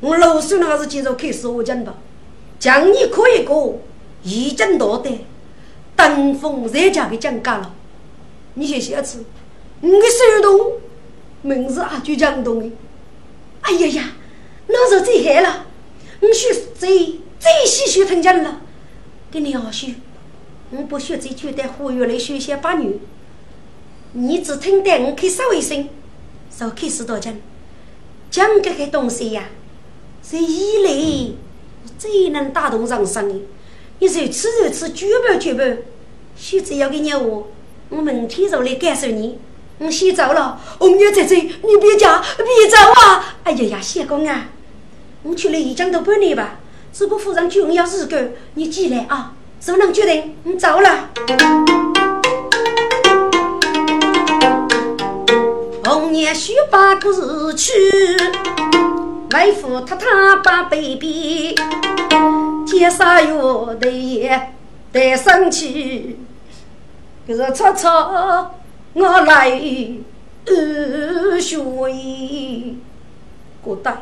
[0.00, 1.94] 我老孙那是接着开始我讲吧，
[2.58, 3.80] 讲你可以过，
[4.22, 5.10] 一讲多的，
[5.94, 7.74] 登峰再加给讲干了。
[8.54, 9.22] 你先写词，
[9.82, 10.72] 你的手动，
[11.46, 12.70] 名字啊就讲动的。
[13.60, 14.12] 哎呀呀，
[14.66, 15.66] 那是最害了，
[16.20, 16.86] 你学这。
[17.38, 18.62] 最喜学听讲了，
[19.30, 19.94] 给你好学。
[20.70, 22.98] 我不学这句，得活跃来学些八女。
[24.12, 25.88] 你只听得我开稍微声，
[26.58, 27.36] 就开始多讲。
[28.30, 29.50] 讲这个东西呀，
[30.22, 31.34] 是以来
[31.98, 33.34] 最能打动人心的。
[34.00, 35.82] 你如此如此，绝不绝不。
[36.34, 37.48] 学这要给你我，
[37.90, 39.38] 我明天就来感受你。
[39.78, 43.36] 我先走了，红娘姐姐，你别家别走啊！
[43.44, 44.46] 哎呀呀，谢公啊，
[45.22, 46.60] 我去了一江都半年吧。
[46.98, 49.32] 如果夫人重要日干，你记来啊！
[49.66, 51.10] 不能决定，你走了。
[55.84, 57.72] 红叶须把故事去，
[59.34, 60.06] 为父太太
[60.42, 61.54] 把 baby，
[62.66, 64.54] 天杀药的也
[64.90, 66.18] 得生气。
[67.26, 68.54] 可是吵吵
[68.96, 69.50] 我来
[70.46, 72.78] 二学一，
[73.62, 73.94] 过得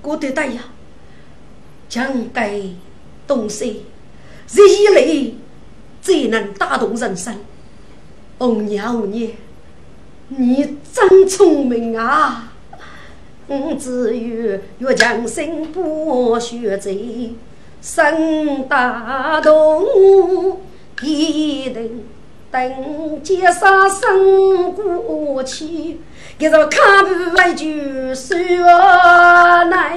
[0.00, 0.62] 过得得呀。
[1.88, 2.60] 讲该
[3.26, 3.84] 东西，
[4.52, 5.32] 日以来
[6.00, 7.34] 最能打动人心。
[8.38, 9.28] 红娘，红娘，
[10.28, 12.52] 你真聪明啊！
[13.48, 17.34] 我只有越强心不学贼，
[17.82, 20.60] 生打动
[21.02, 22.04] 一定
[22.52, 26.00] 等劫杀生过去，
[26.38, 28.40] 一个看不完就算
[29.70, 29.96] 来。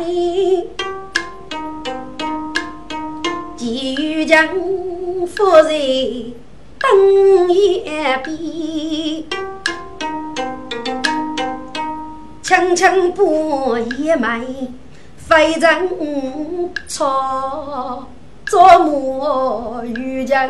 [3.55, 4.47] 几欲将
[5.25, 6.33] 夫人
[6.77, 7.81] 等一
[8.23, 9.23] 边，
[12.43, 13.23] 轻轻把
[13.79, 14.71] 一枚
[15.17, 15.89] 飞人
[16.87, 18.07] 草，
[18.45, 20.49] 做么欲将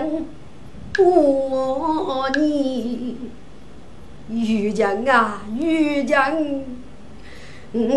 [0.96, 3.18] 过你？
[4.30, 6.34] 欲将啊欲将，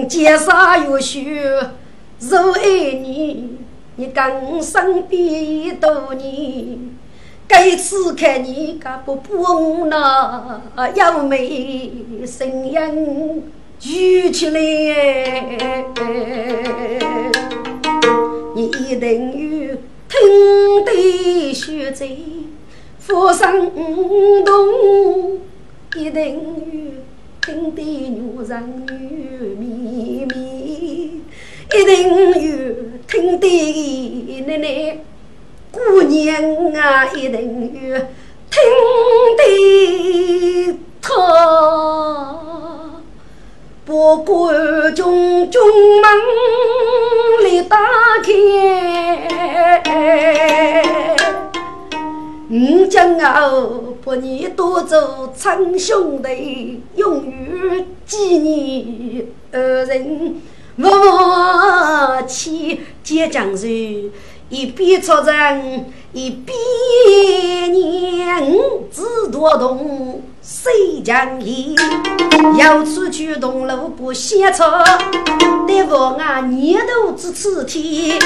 [0.09, 1.71] 结杀月雪
[2.19, 2.69] 如爱
[3.01, 3.59] 你。
[3.99, 6.91] 你刚生比多年，
[7.49, 10.61] 这次看你个不不那
[10.95, 13.45] 优美声音
[13.79, 14.59] 举起来，
[18.55, 19.77] 你一定有
[20.09, 22.07] 听得学在
[23.07, 23.53] 佛上
[24.45, 25.39] 动，
[25.95, 26.43] 一定有
[27.41, 28.51] 听得女人
[28.89, 31.23] 有秘密。
[31.73, 31.95] 一定
[32.31, 32.75] 有
[33.07, 33.47] 听得
[34.47, 34.99] 奶奶
[35.71, 37.97] 姑娘啊，一定有
[38.51, 38.59] 听
[39.39, 39.41] 得
[41.01, 41.07] 他。
[43.85, 45.63] 不管中中
[46.03, 46.05] 门
[47.45, 47.77] 里打
[48.25, 48.33] 开，
[52.49, 60.37] 五将我把你多做称兄弟，永远纪念二人。
[60.79, 64.13] 我妻接将人，
[64.49, 68.53] 一边出征，一边念
[68.93, 71.75] 子多动，谁将赢？
[72.57, 74.85] 要出去同路不歇车，
[75.67, 78.21] 得我俺年头之此天，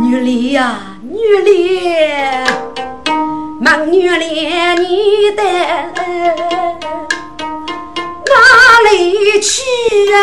[0.00, 1.80] 女里呀女里，
[3.64, 4.48] 孟女里
[4.80, 5.42] 你的
[8.26, 8.34] 哪
[8.90, 9.62] 里去
[10.12, 10.18] 啊？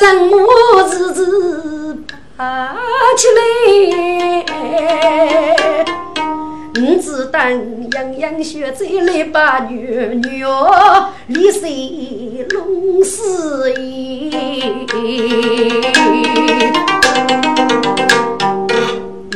[0.00, 0.36] 人我
[0.88, 1.20] 日日
[2.34, 2.72] 爬
[3.14, 3.40] 起来，
[6.76, 7.38] 我只当
[7.92, 14.30] 样样学在来把女女儿立谁弄死意。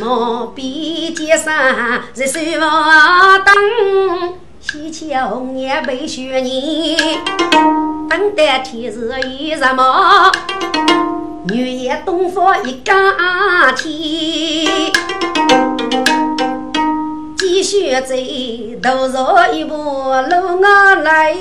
[0.02, 1.54] 莫比街上
[2.12, 4.34] 热水房灯。
[4.58, 6.96] 喜鹊红叶被雪泥，
[8.10, 10.32] 等待天日一日暮，
[11.46, 12.94] 女夜东方一更
[13.76, 14.92] 天。
[17.38, 18.16] 继续走，
[18.82, 21.32] 头上一步路啊来，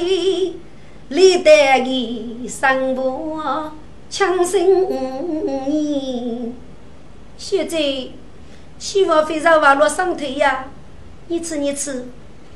[1.10, 3.72] 历代的生活
[4.08, 6.54] 强生年。
[7.38, 7.78] 现在
[8.82, 10.66] 希望非常网络上头呀，
[11.28, 12.08] 你吃你吃。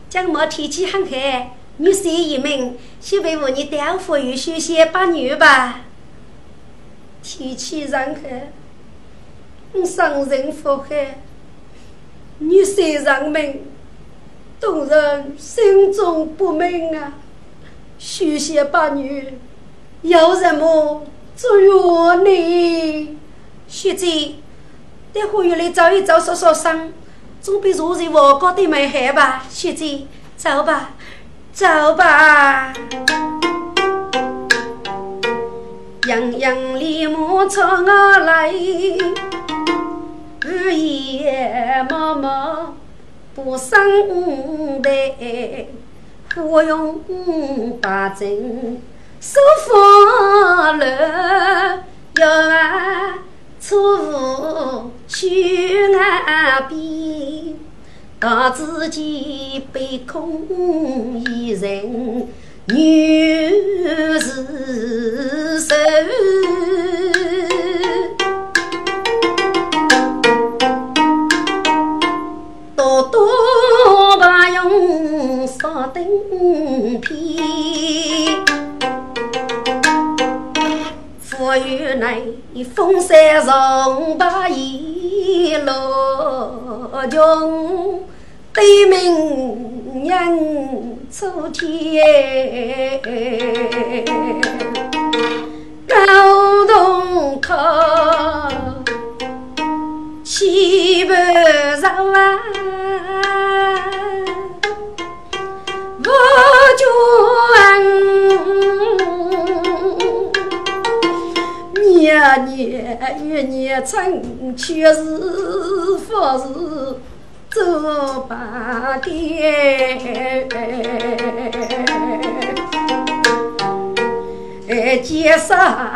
[0.09, 5.81] 江某天气很黑，女婿一名，先为我你担负与休息把女吧。
[7.21, 8.49] 天气人黑，
[9.73, 11.19] 我生人福黑，
[12.39, 13.61] 女婿人命，
[14.59, 17.13] 动人心中不明啊。
[17.99, 19.37] 休息把女，
[20.01, 21.05] 有什么
[21.37, 23.15] 祝愿你？
[23.67, 24.33] 学姐，
[25.15, 26.91] 待会儿来找一找，说说声。
[27.41, 30.01] 总比如日我过得没害吧，学姐，
[30.35, 30.89] 走吧，
[31.53, 32.73] 走吧。
[36.05, 38.51] 洋洋立马朝我来，
[40.41, 42.75] 日夜默默
[43.33, 45.73] 不生悲，
[46.35, 46.99] 我用
[47.81, 48.81] 把针
[49.21, 51.85] 收放了
[52.17, 53.19] 要啊。
[53.67, 57.55] 错误去岸边，
[58.19, 62.27] 大自己被空一人，
[62.67, 63.49] 女
[64.19, 65.73] 是受，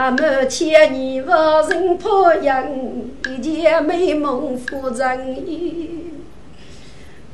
[0.09, 0.45] 啥么？
[0.45, 1.29] 千年无
[1.69, 2.65] 人破养，
[3.29, 6.13] 一件美梦浮人意。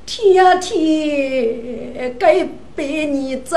[0.05, 3.55] 天天该被你走。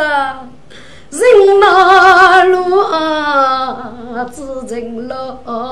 [1.11, 4.43] 人马路啊，只
[4.73, 5.15] 人路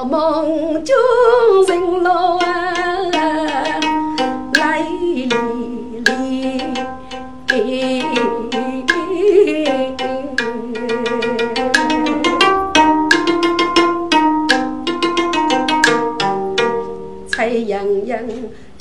[0.07, 0.97] 梦中
[1.69, 3.76] 人路啊，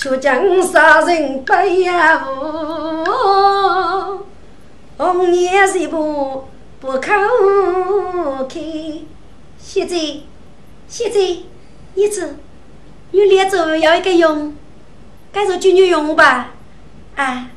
[0.06, 1.52] 却将杀人不
[1.82, 2.24] 呀
[4.98, 6.48] 红颜是不
[6.80, 7.00] 不可
[8.48, 8.62] 开，
[9.58, 9.98] 现在
[10.88, 11.20] 现在
[11.96, 12.36] 一子，
[13.10, 14.56] 你脸走要一个用，
[15.32, 16.52] 该做军女用吧？
[17.16, 17.48] 啊，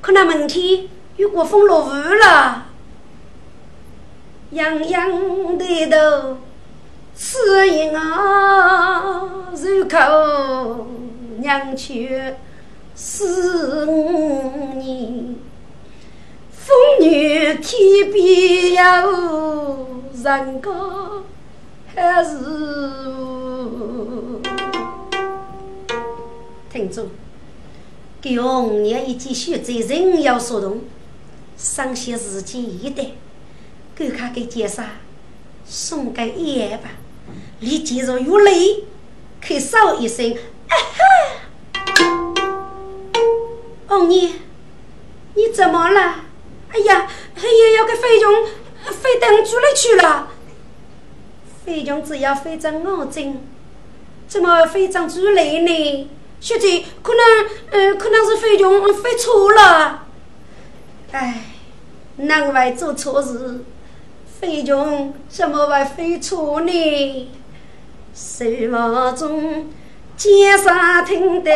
[0.00, 0.88] 可能明天
[1.18, 2.68] 又过风落雨了。
[4.52, 6.38] 洋洋的头，
[7.14, 10.86] 吃一啊，入口
[11.40, 12.36] 娘却
[12.94, 13.86] 思
[14.76, 15.36] 你。
[16.52, 21.24] 风雨天边有人高
[21.94, 22.36] 还是
[26.70, 27.08] 听住，
[28.20, 30.80] 给红娘一件血债人要说动，
[31.56, 33.12] 伤心自己一代，
[33.96, 34.82] 赶快给介绍，
[35.64, 36.90] 送给爷吧。
[37.60, 38.84] 你既然有泪，
[39.40, 40.98] 可嗦一声，啊哈！
[43.88, 44.32] 红娘，
[45.34, 46.16] 你怎么了？
[46.70, 48.44] 哎呀，哎呀，要给飞熊
[48.92, 50.28] 飞到住里去了。
[51.64, 53.34] 飞熊只要飞在我这。
[54.26, 56.10] 怎么飞长猪类呢？
[56.38, 60.06] 小姐，可能，嗯，可能是飞虫飞错了。
[61.12, 61.44] 哎，
[62.16, 63.64] 难为做错事，
[64.38, 67.30] 飞虫怎么会飞错呢？
[68.14, 69.70] 手望中
[70.14, 71.50] 街上听得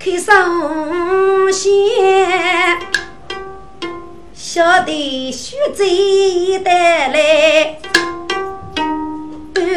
[0.00, 2.78] 开声线，
[4.32, 7.78] 晓得雪姐带来。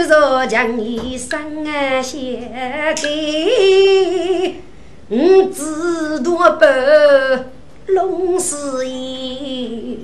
[0.07, 4.61] 若将一生啊献给
[5.09, 6.67] 五子多伯
[7.87, 9.97] 龙师爷，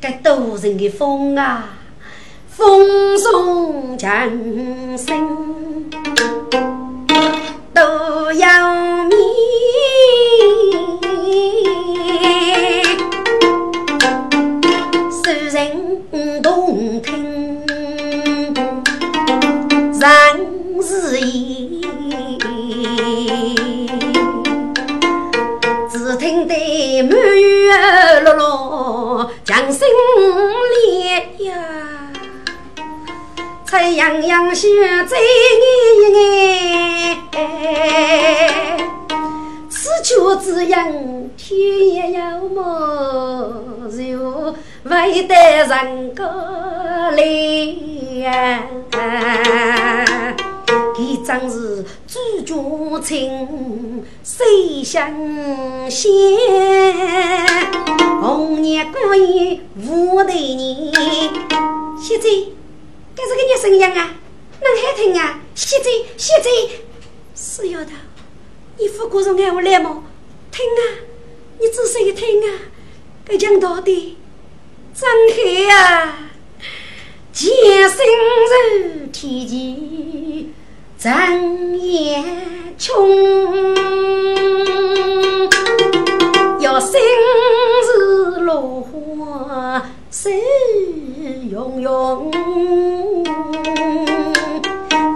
[0.00, 1.78] 该多人的风啊，
[2.48, 4.30] 风送强
[4.96, 5.90] 声
[7.80, 8.74] 都要
[9.06, 9.16] 命，
[15.10, 16.02] 受人
[16.42, 17.64] 动听。
[19.98, 20.02] 人
[20.82, 21.80] 是言，
[25.90, 26.52] 只听得
[27.04, 27.10] 满
[27.40, 29.88] 园落落将声
[30.84, 31.54] 连呀，
[33.64, 34.68] 彩洋洋雪
[35.06, 35.16] 在
[40.80, 41.46] 秋之阳天
[41.90, 42.58] 也要么，
[43.90, 44.54] 就
[44.84, 46.24] 为得人家
[47.10, 47.20] 来。
[50.96, 55.12] 一张是朱家亲，谁相
[55.90, 56.08] 嫌？
[58.22, 60.92] 红颜过眼无对人。
[61.98, 62.28] 现在，
[63.14, 64.14] 这是个什么声音啊？
[64.62, 65.40] 能还听啊？
[65.54, 66.48] 现在，现在，
[67.34, 67.90] 四丫头，
[68.78, 70.04] 你不过是爱我来吗？
[70.50, 70.82] 听啊，
[71.60, 72.48] 你仔细听啊，
[73.26, 74.18] 这讲到底
[74.94, 76.30] 真黑啊！
[77.32, 77.48] 见
[77.88, 77.98] 生
[78.50, 80.52] 日天际
[80.98, 82.24] 真眼
[82.76, 83.74] 穷，
[86.58, 90.28] 要生日落花手
[91.50, 92.32] 拥拥，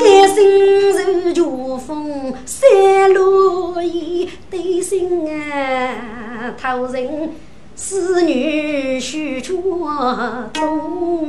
[0.04, 2.68] 该生日秋风散
[3.14, 7.30] 落叶，对心啊，讨人。
[7.74, 9.88] 思女须出
[10.52, 11.26] 中，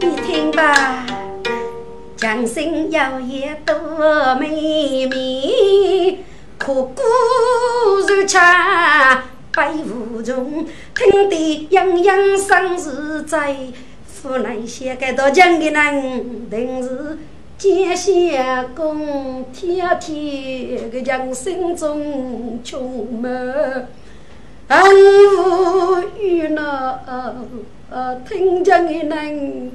[0.00, 1.06] 你听吧，
[2.16, 6.24] 江心有一朵妹妹，
[6.58, 7.02] 可孤
[8.06, 9.22] 如茶
[9.54, 13.56] 百无中，听得洋洋生日在，
[14.24, 17.18] 府内写个到江的人，定是。
[17.58, 23.30] 接下公，天天个人心中充满
[24.68, 24.80] 恩
[26.18, 26.98] 与那
[28.26, 29.72] 听见的人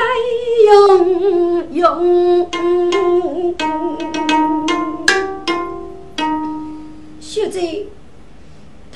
[0.67, 2.51] 用用。
[7.21, 7.61] 现在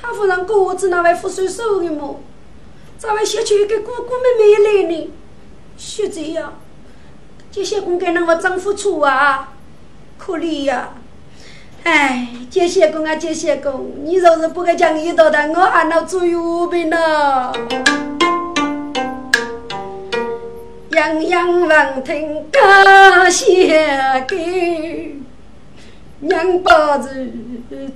[0.06, 2.20] 他夫人过子那位副手手的么？
[2.96, 5.10] 咱们小区个姑姑妹妹来呢，
[5.76, 6.52] 学姐呀，
[7.50, 9.52] 这些工给那个丈夫出啊，
[10.16, 10.90] 可怜呀！
[11.82, 16.36] 哎，这些工啊，这些工，你若是不给讲一道的，我还能做月
[16.70, 17.52] 饼呢。
[20.90, 25.16] 洋洋望听感谢给，
[26.20, 27.30] 娘把子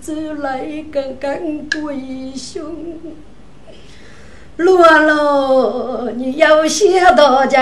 [0.00, 1.32] 走来刚刚
[1.68, 2.62] 归兄。
[4.56, 7.58] 罗罗，你有些大劲，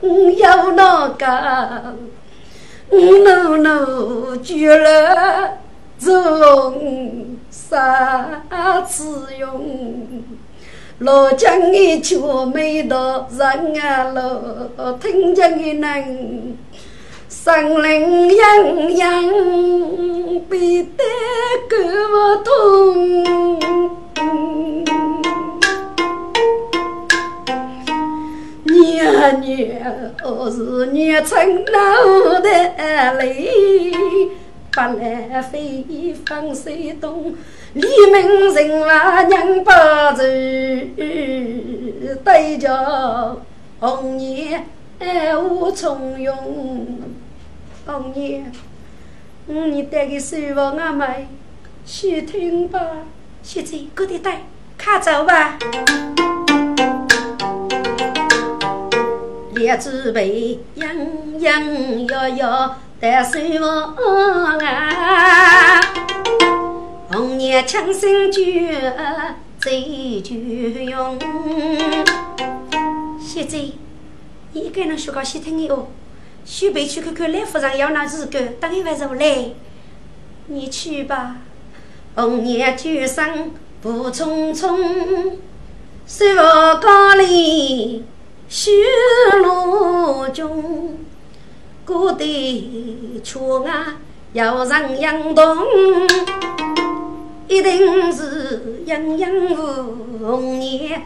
[0.00, 1.94] 有那个，
[2.90, 5.58] 努努绝了
[5.98, 8.42] 中三
[8.86, 10.24] 次用。
[11.00, 12.16] 罗江的却
[12.46, 16.56] 没到人啊罗，听见的人
[17.46, 19.22] 心灵痒痒，
[20.48, 21.04] 背得
[21.70, 21.76] 够
[22.42, 22.50] 痛。
[28.64, 32.48] 年年我是年春老的
[33.12, 33.92] 泪，
[34.72, 37.32] 不来飞风水东，
[37.74, 39.70] 黎明人话娘不
[40.16, 40.22] 住，
[42.24, 43.36] 对着
[43.78, 44.64] 红颜
[45.38, 46.98] 无从容。
[47.86, 48.50] 红颜，
[49.46, 51.28] 你带个手望阿妹
[51.84, 52.80] 去听吧。
[53.44, 54.42] 现在搁得带，
[54.76, 55.56] 卡走吧。
[59.54, 60.88] 列子辈洋
[61.38, 63.94] 洋摇摇带手望
[64.58, 65.80] 啊，
[67.12, 68.96] 红颜枪声绝。
[69.60, 71.16] 醉酒用，
[73.20, 73.58] 现在
[74.52, 75.86] 你一个人学个西听的哦，
[76.46, 79.50] 许备去看看赖夫人要那日个，等一晚上来，
[80.46, 81.38] 你去吧。
[82.14, 83.50] 红颜酒声
[83.82, 85.32] 步匆匆，
[86.06, 86.36] 山
[86.80, 88.04] 高里
[88.48, 88.70] 雪
[89.42, 91.00] 路中，
[91.84, 92.20] 孤单
[93.24, 93.96] 却啊
[94.32, 95.66] 要人扬动。
[97.48, 98.45] 一定是
[98.86, 99.56] 英英
[100.20, 101.02] 红颜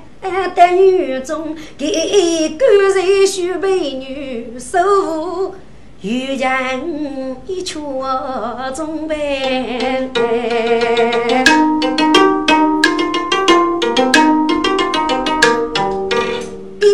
[0.54, 5.54] 的女中，给甘在许美女守
[6.02, 7.78] 玉人一曲
[8.76, 9.16] 中伴。
[16.78, 16.86] 第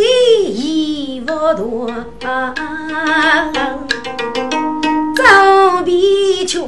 [0.55, 1.27] 一幅
[1.57, 1.91] 图，
[5.17, 6.61] 照比却。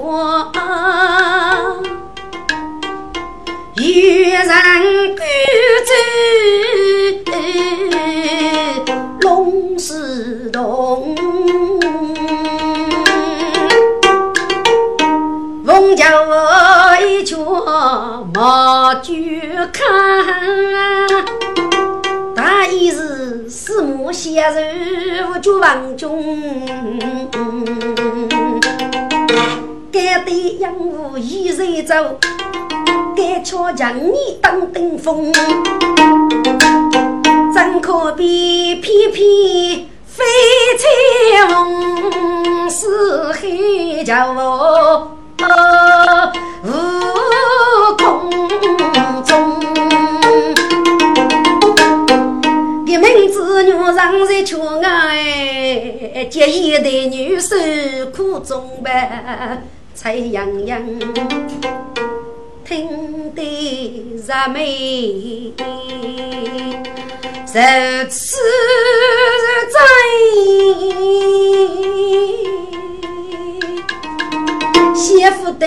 [3.99, 4.47] 玉人
[5.17, 5.27] 贵
[5.85, 5.93] 州
[9.23, 11.17] 龙狮洞，
[15.67, 16.07] 凤桥
[17.01, 17.35] 一曲
[18.33, 19.13] 毛酒
[19.73, 19.85] 看，
[22.37, 26.25] 大意是四目相柔就王中，
[29.91, 31.95] 该对杨武一人走。
[33.19, 35.33] 该巧将你当顶风，
[37.53, 40.25] 怎可比翩翩飞
[40.79, 40.87] 彩
[41.53, 42.71] 虹？
[42.71, 44.37] 四海叫悟
[47.97, 48.31] 空
[49.25, 49.51] 中，
[52.87, 57.57] 一名子女上在桥哎，接一代女受
[58.15, 59.59] 苦中吧，
[59.93, 60.81] 彩洋洋。
[62.69, 63.41] 听得
[64.27, 67.55] 热美，如
[68.11, 68.37] 此
[69.73, 69.79] 在，
[74.95, 75.67] 媳妇的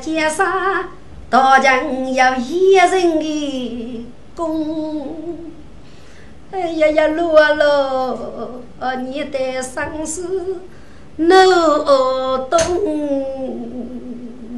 [0.00, 0.88] 肩上，
[1.28, 5.52] 大将要一人的功。
[6.50, 8.56] 哎呀呀，罗罗，
[9.06, 10.22] 你的伤势
[11.18, 12.58] 我懂。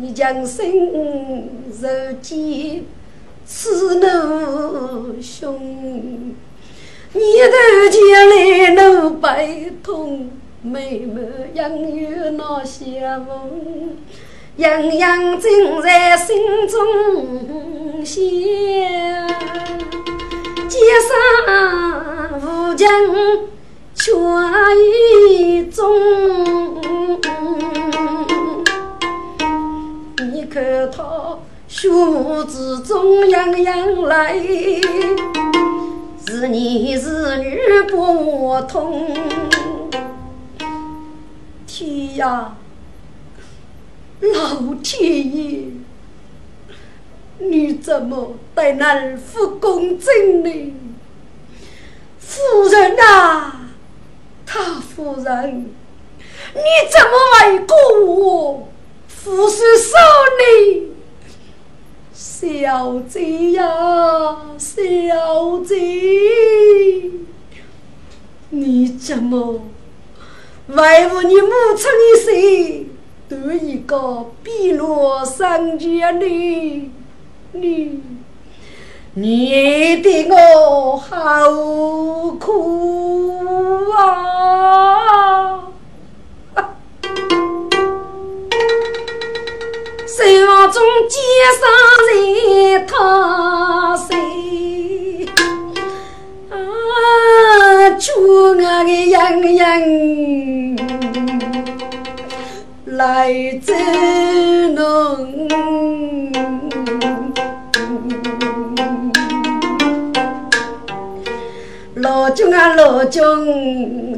[0.05, 0.71] 你将身
[1.73, 1.89] 受
[2.21, 2.87] 尽
[3.47, 5.59] 此怒凶，
[7.15, 7.57] 你头
[7.91, 7.99] 前
[8.29, 8.35] 来
[8.75, 10.29] 怒悲痛，
[10.61, 11.23] 妹妹
[11.55, 13.97] 仍有那相逢，
[14.59, 16.37] 样样尽在心
[16.69, 18.23] 中想，
[20.69, 20.79] 街
[21.09, 21.11] 上
[22.43, 22.87] 无尽
[23.95, 24.13] 却
[24.77, 25.83] 意中。
[30.35, 34.81] 你看他血目之中洋洋泪，
[36.27, 37.57] 是男是女
[37.89, 39.17] 不通。
[41.69, 42.57] 天呀，
[44.19, 45.71] 老天爷，
[47.39, 50.75] 你怎么对那儿不公正呢？
[52.19, 53.61] 夫人啊，
[54.45, 55.71] 他夫人，
[56.55, 56.61] 你
[56.91, 58.69] 怎么为过我？
[59.25, 59.97] 不是少
[60.39, 60.93] 你，
[62.13, 63.19] 小子
[63.53, 63.65] 呀，
[64.59, 65.75] 小子，
[68.51, 69.63] 你怎么
[70.67, 72.27] 为我你母亲的事
[73.29, 76.91] 得一个碧落三绝呢？
[77.53, 78.03] 你，
[79.15, 81.51] 你的我好
[82.39, 83.41] 苦
[83.97, 85.73] 啊！
[90.17, 91.21] 手望中肩
[91.59, 91.67] 上
[92.07, 94.15] 人他谁？
[96.51, 96.55] 啊，
[97.99, 99.67] 祝我的洋洋
[102.85, 103.75] 来走
[104.77, 104.79] 侬。
[111.97, 113.21] 老君啊，老君，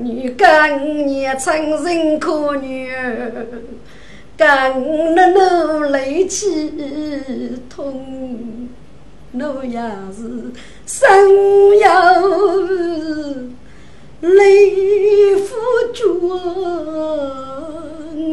[0.05, 2.93] 你今年成人可女？
[4.37, 4.71] 干
[5.15, 6.71] 了奴累气
[7.71, 8.69] 痛，
[9.33, 9.81] 我也
[10.15, 10.53] 是
[10.85, 11.09] 生
[11.79, 11.89] 有
[14.21, 15.57] 泪付
[15.95, 15.99] 君，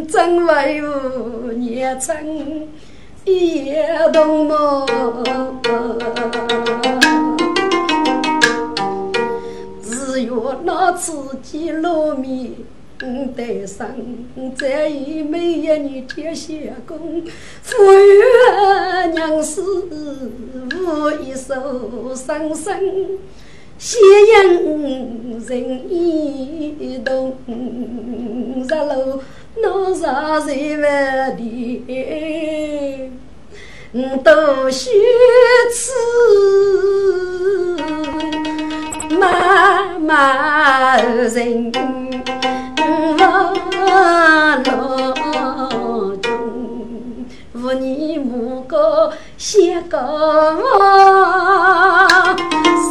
[0.10, 2.68] 怎为无年成
[3.24, 4.86] 也同梦？
[9.82, 10.30] 只愿
[10.66, 12.52] 那自己落面。
[13.36, 13.88] 得上
[14.58, 16.54] 这一每一年天下
[16.86, 17.24] 功，
[17.62, 18.24] 富裕
[19.14, 19.62] 娘子
[20.72, 22.80] 无一手生生，
[23.78, 23.98] 夕
[24.34, 24.44] 阳
[25.48, 25.52] 人
[25.92, 29.22] 意动，日落
[29.56, 31.84] 那啥在万里，
[34.24, 34.90] 都须
[35.72, 35.94] 此
[39.20, 41.72] 妈妈人。
[43.18, 43.54] 老
[46.22, 46.73] 中，
[47.64, 50.60] 无你母个先个我，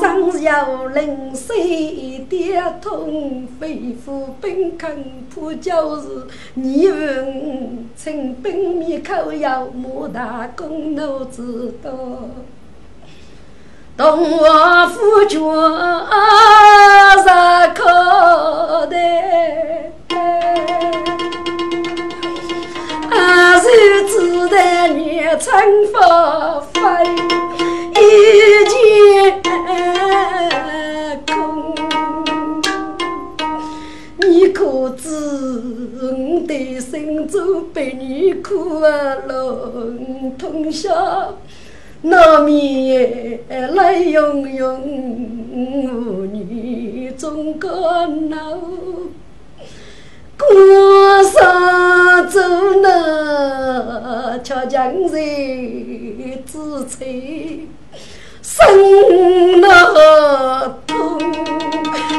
[0.01, 11.91] 上有零碎的痛，肺腑本肯破就是你问清兵面口要莫大功，我知道。
[13.95, 15.39] 同我夫君
[17.19, 17.29] 日
[17.75, 19.93] 可待。
[23.73, 24.15] 啊，谁知
[24.49, 24.57] 道
[24.89, 25.51] 你春
[25.93, 25.97] 风
[26.75, 26.79] 飞
[27.97, 28.03] 一
[28.69, 29.43] 件
[31.27, 31.33] 空？
[34.19, 35.09] 你可知
[36.03, 36.03] 我
[36.47, 40.91] 的心中被你苦啊笼统下，
[42.03, 44.83] 难免泪涌涌，
[46.31, 48.59] 你总感恼。
[50.49, 52.41] 过上走
[52.81, 57.67] 呢，却将人自吹
[58.43, 61.19] 生那痛，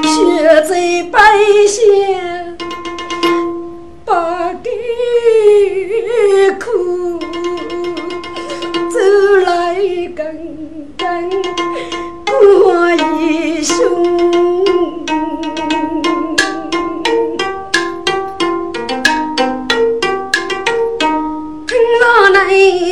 [0.03, 1.19] 血在白
[1.67, 2.57] 线
[4.05, 4.69] 把给
[6.59, 7.19] 苦，
[8.89, 8.97] 走
[9.45, 9.75] 来
[10.15, 10.23] 更
[10.97, 11.29] 更
[12.25, 13.73] 过一生。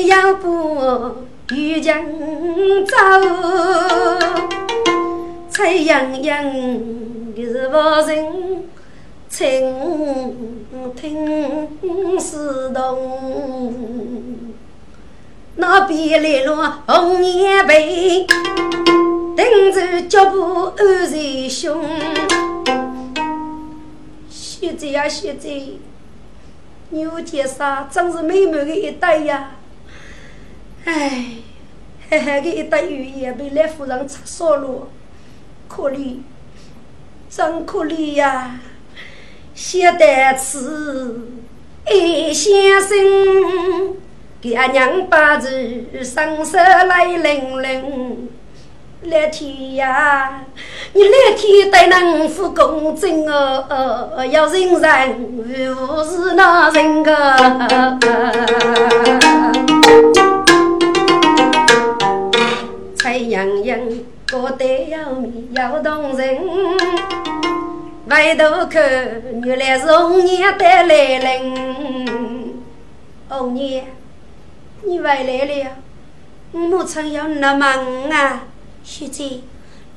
[0.08, 2.04] 要不与江
[2.86, 2.96] 走，
[5.50, 6.44] 彩洋洋
[7.36, 7.74] 是无
[8.08, 8.64] 人，
[9.30, 9.40] 请
[10.96, 13.74] 听是动。
[15.56, 18.26] 那边来了红颜背，
[19.36, 21.84] 等着脚步安在胸。
[24.30, 25.74] 学姐呀学姐，
[26.90, 29.52] 牛介绍真是美满的一代呀！
[30.86, 31.26] 唉，
[32.10, 34.88] 黑黑的一袋鱼也被赖夫人吃烧了，
[35.68, 36.18] 可怜，
[37.30, 38.60] 真可怜呀！
[39.54, 41.28] 写得词
[41.88, 43.96] 一先生，
[44.42, 45.50] 给阿娘把子
[46.04, 48.30] 双手来领领。
[49.04, 50.46] 来天呀，
[50.94, 55.44] 你来天对能夫公正哦，要人人无
[56.04, 57.12] 是那人个。
[63.12, 63.78] 太阳阳，
[64.32, 66.38] 过得要美要动人。
[68.09, 68.82] 回头看，
[69.43, 72.55] 原来是红娘带来人。
[73.28, 73.84] 红娘，
[74.86, 75.72] 你回来了，
[76.53, 78.43] 我母亲要那忙啊。
[78.82, 79.26] 现在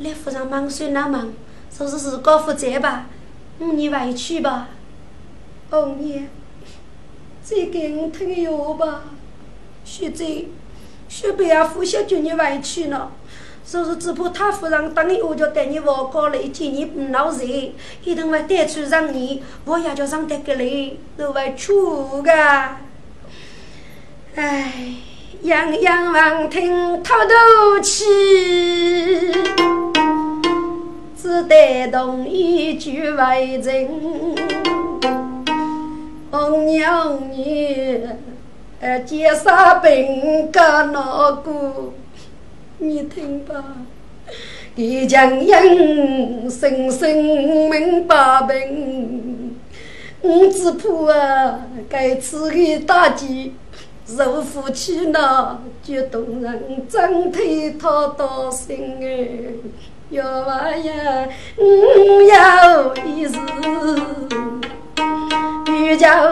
[0.00, 1.32] 来夫人忙算那忙，
[1.70, 3.06] 就是自个负责吧。
[3.58, 4.70] 你回去吧，
[5.70, 6.26] 红娘，
[7.44, 9.02] 再给我吞药吧。
[9.84, 10.26] 现在。
[11.14, 13.12] 雪白啊，夫小叫你回去了，
[13.64, 17.44] 说是只怕他夫人等你，我就带你往高了，见你不闹热，
[18.02, 22.32] 一定会带出让你，我也就上得个来，都会出个。
[24.34, 24.72] 唉，
[25.42, 28.04] 样样望听透透气，
[31.16, 33.88] 只得同一句为真，
[36.32, 38.00] 红娘你。
[38.85, 41.95] 呃，介绍病干那个，
[42.76, 43.78] 你听吧。
[44.74, 47.16] 一将人生生
[47.70, 49.57] 命把柄，
[50.20, 53.55] 我只怕啊，该次的大吉，
[54.07, 59.28] 若夫妻那就动人整体讨到心哎，
[60.11, 61.26] 要娃呀，
[61.57, 63.35] 我要一时。
[65.66, 66.22] 女家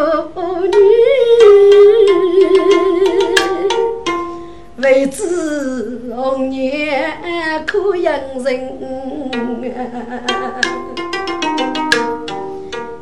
[4.93, 8.15] 为为知红颜可养
[8.45, 8.79] 人。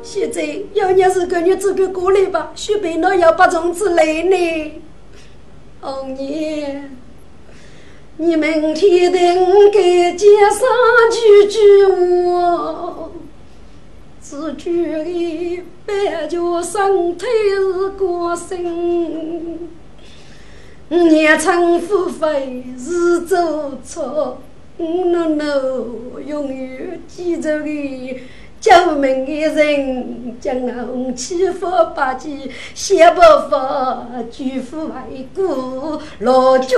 [0.01, 0.41] 现在
[0.73, 4.73] 要娘是个女子个过来吧，许备那要把种子来呢。
[5.81, 6.97] 红颜，
[8.19, 10.61] 你明天应该接上
[11.11, 11.87] 句句
[12.29, 13.11] 话。
[14.21, 14.71] 自觉
[15.05, 17.27] 的白脚身体
[17.57, 19.69] 是过身，
[20.91, 24.39] 年成富贵是做错，
[24.77, 25.39] 侬侬
[26.27, 28.21] 永远记着的
[28.61, 30.55] 救命的人，将
[30.87, 36.77] 红旗发八旗，写不发举夫为国，老君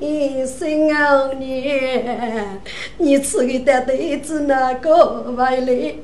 [0.00, 2.60] 的心熬年，
[2.96, 5.94] 你吃的大对子那个外来。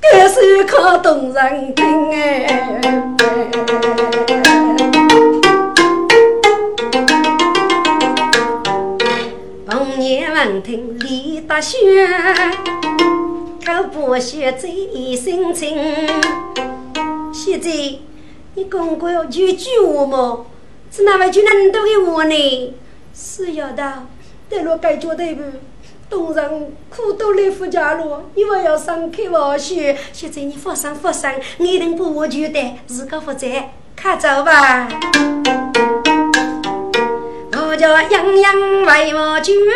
[0.00, 2.70] 歌声可动人听哎，
[9.72, 11.80] 逢年闻听李大轩，
[13.64, 15.74] 可不学最心情。
[17.32, 17.70] 现在
[18.54, 20.46] 你公公要句句话么？
[20.90, 22.74] 是哪位句那么多的话呢？
[23.14, 24.06] 是要的，
[24.50, 25.42] 得了该交代不？
[26.10, 29.74] 东人苦都来夫家了，因为要上开玩笑。
[30.12, 33.46] 现在你放心放心，一定不我就得，自个负责，
[33.96, 34.86] 看走吧。
[37.68, 37.86] 我叫
[38.24, 39.72] งยังไว้หั杀เชื้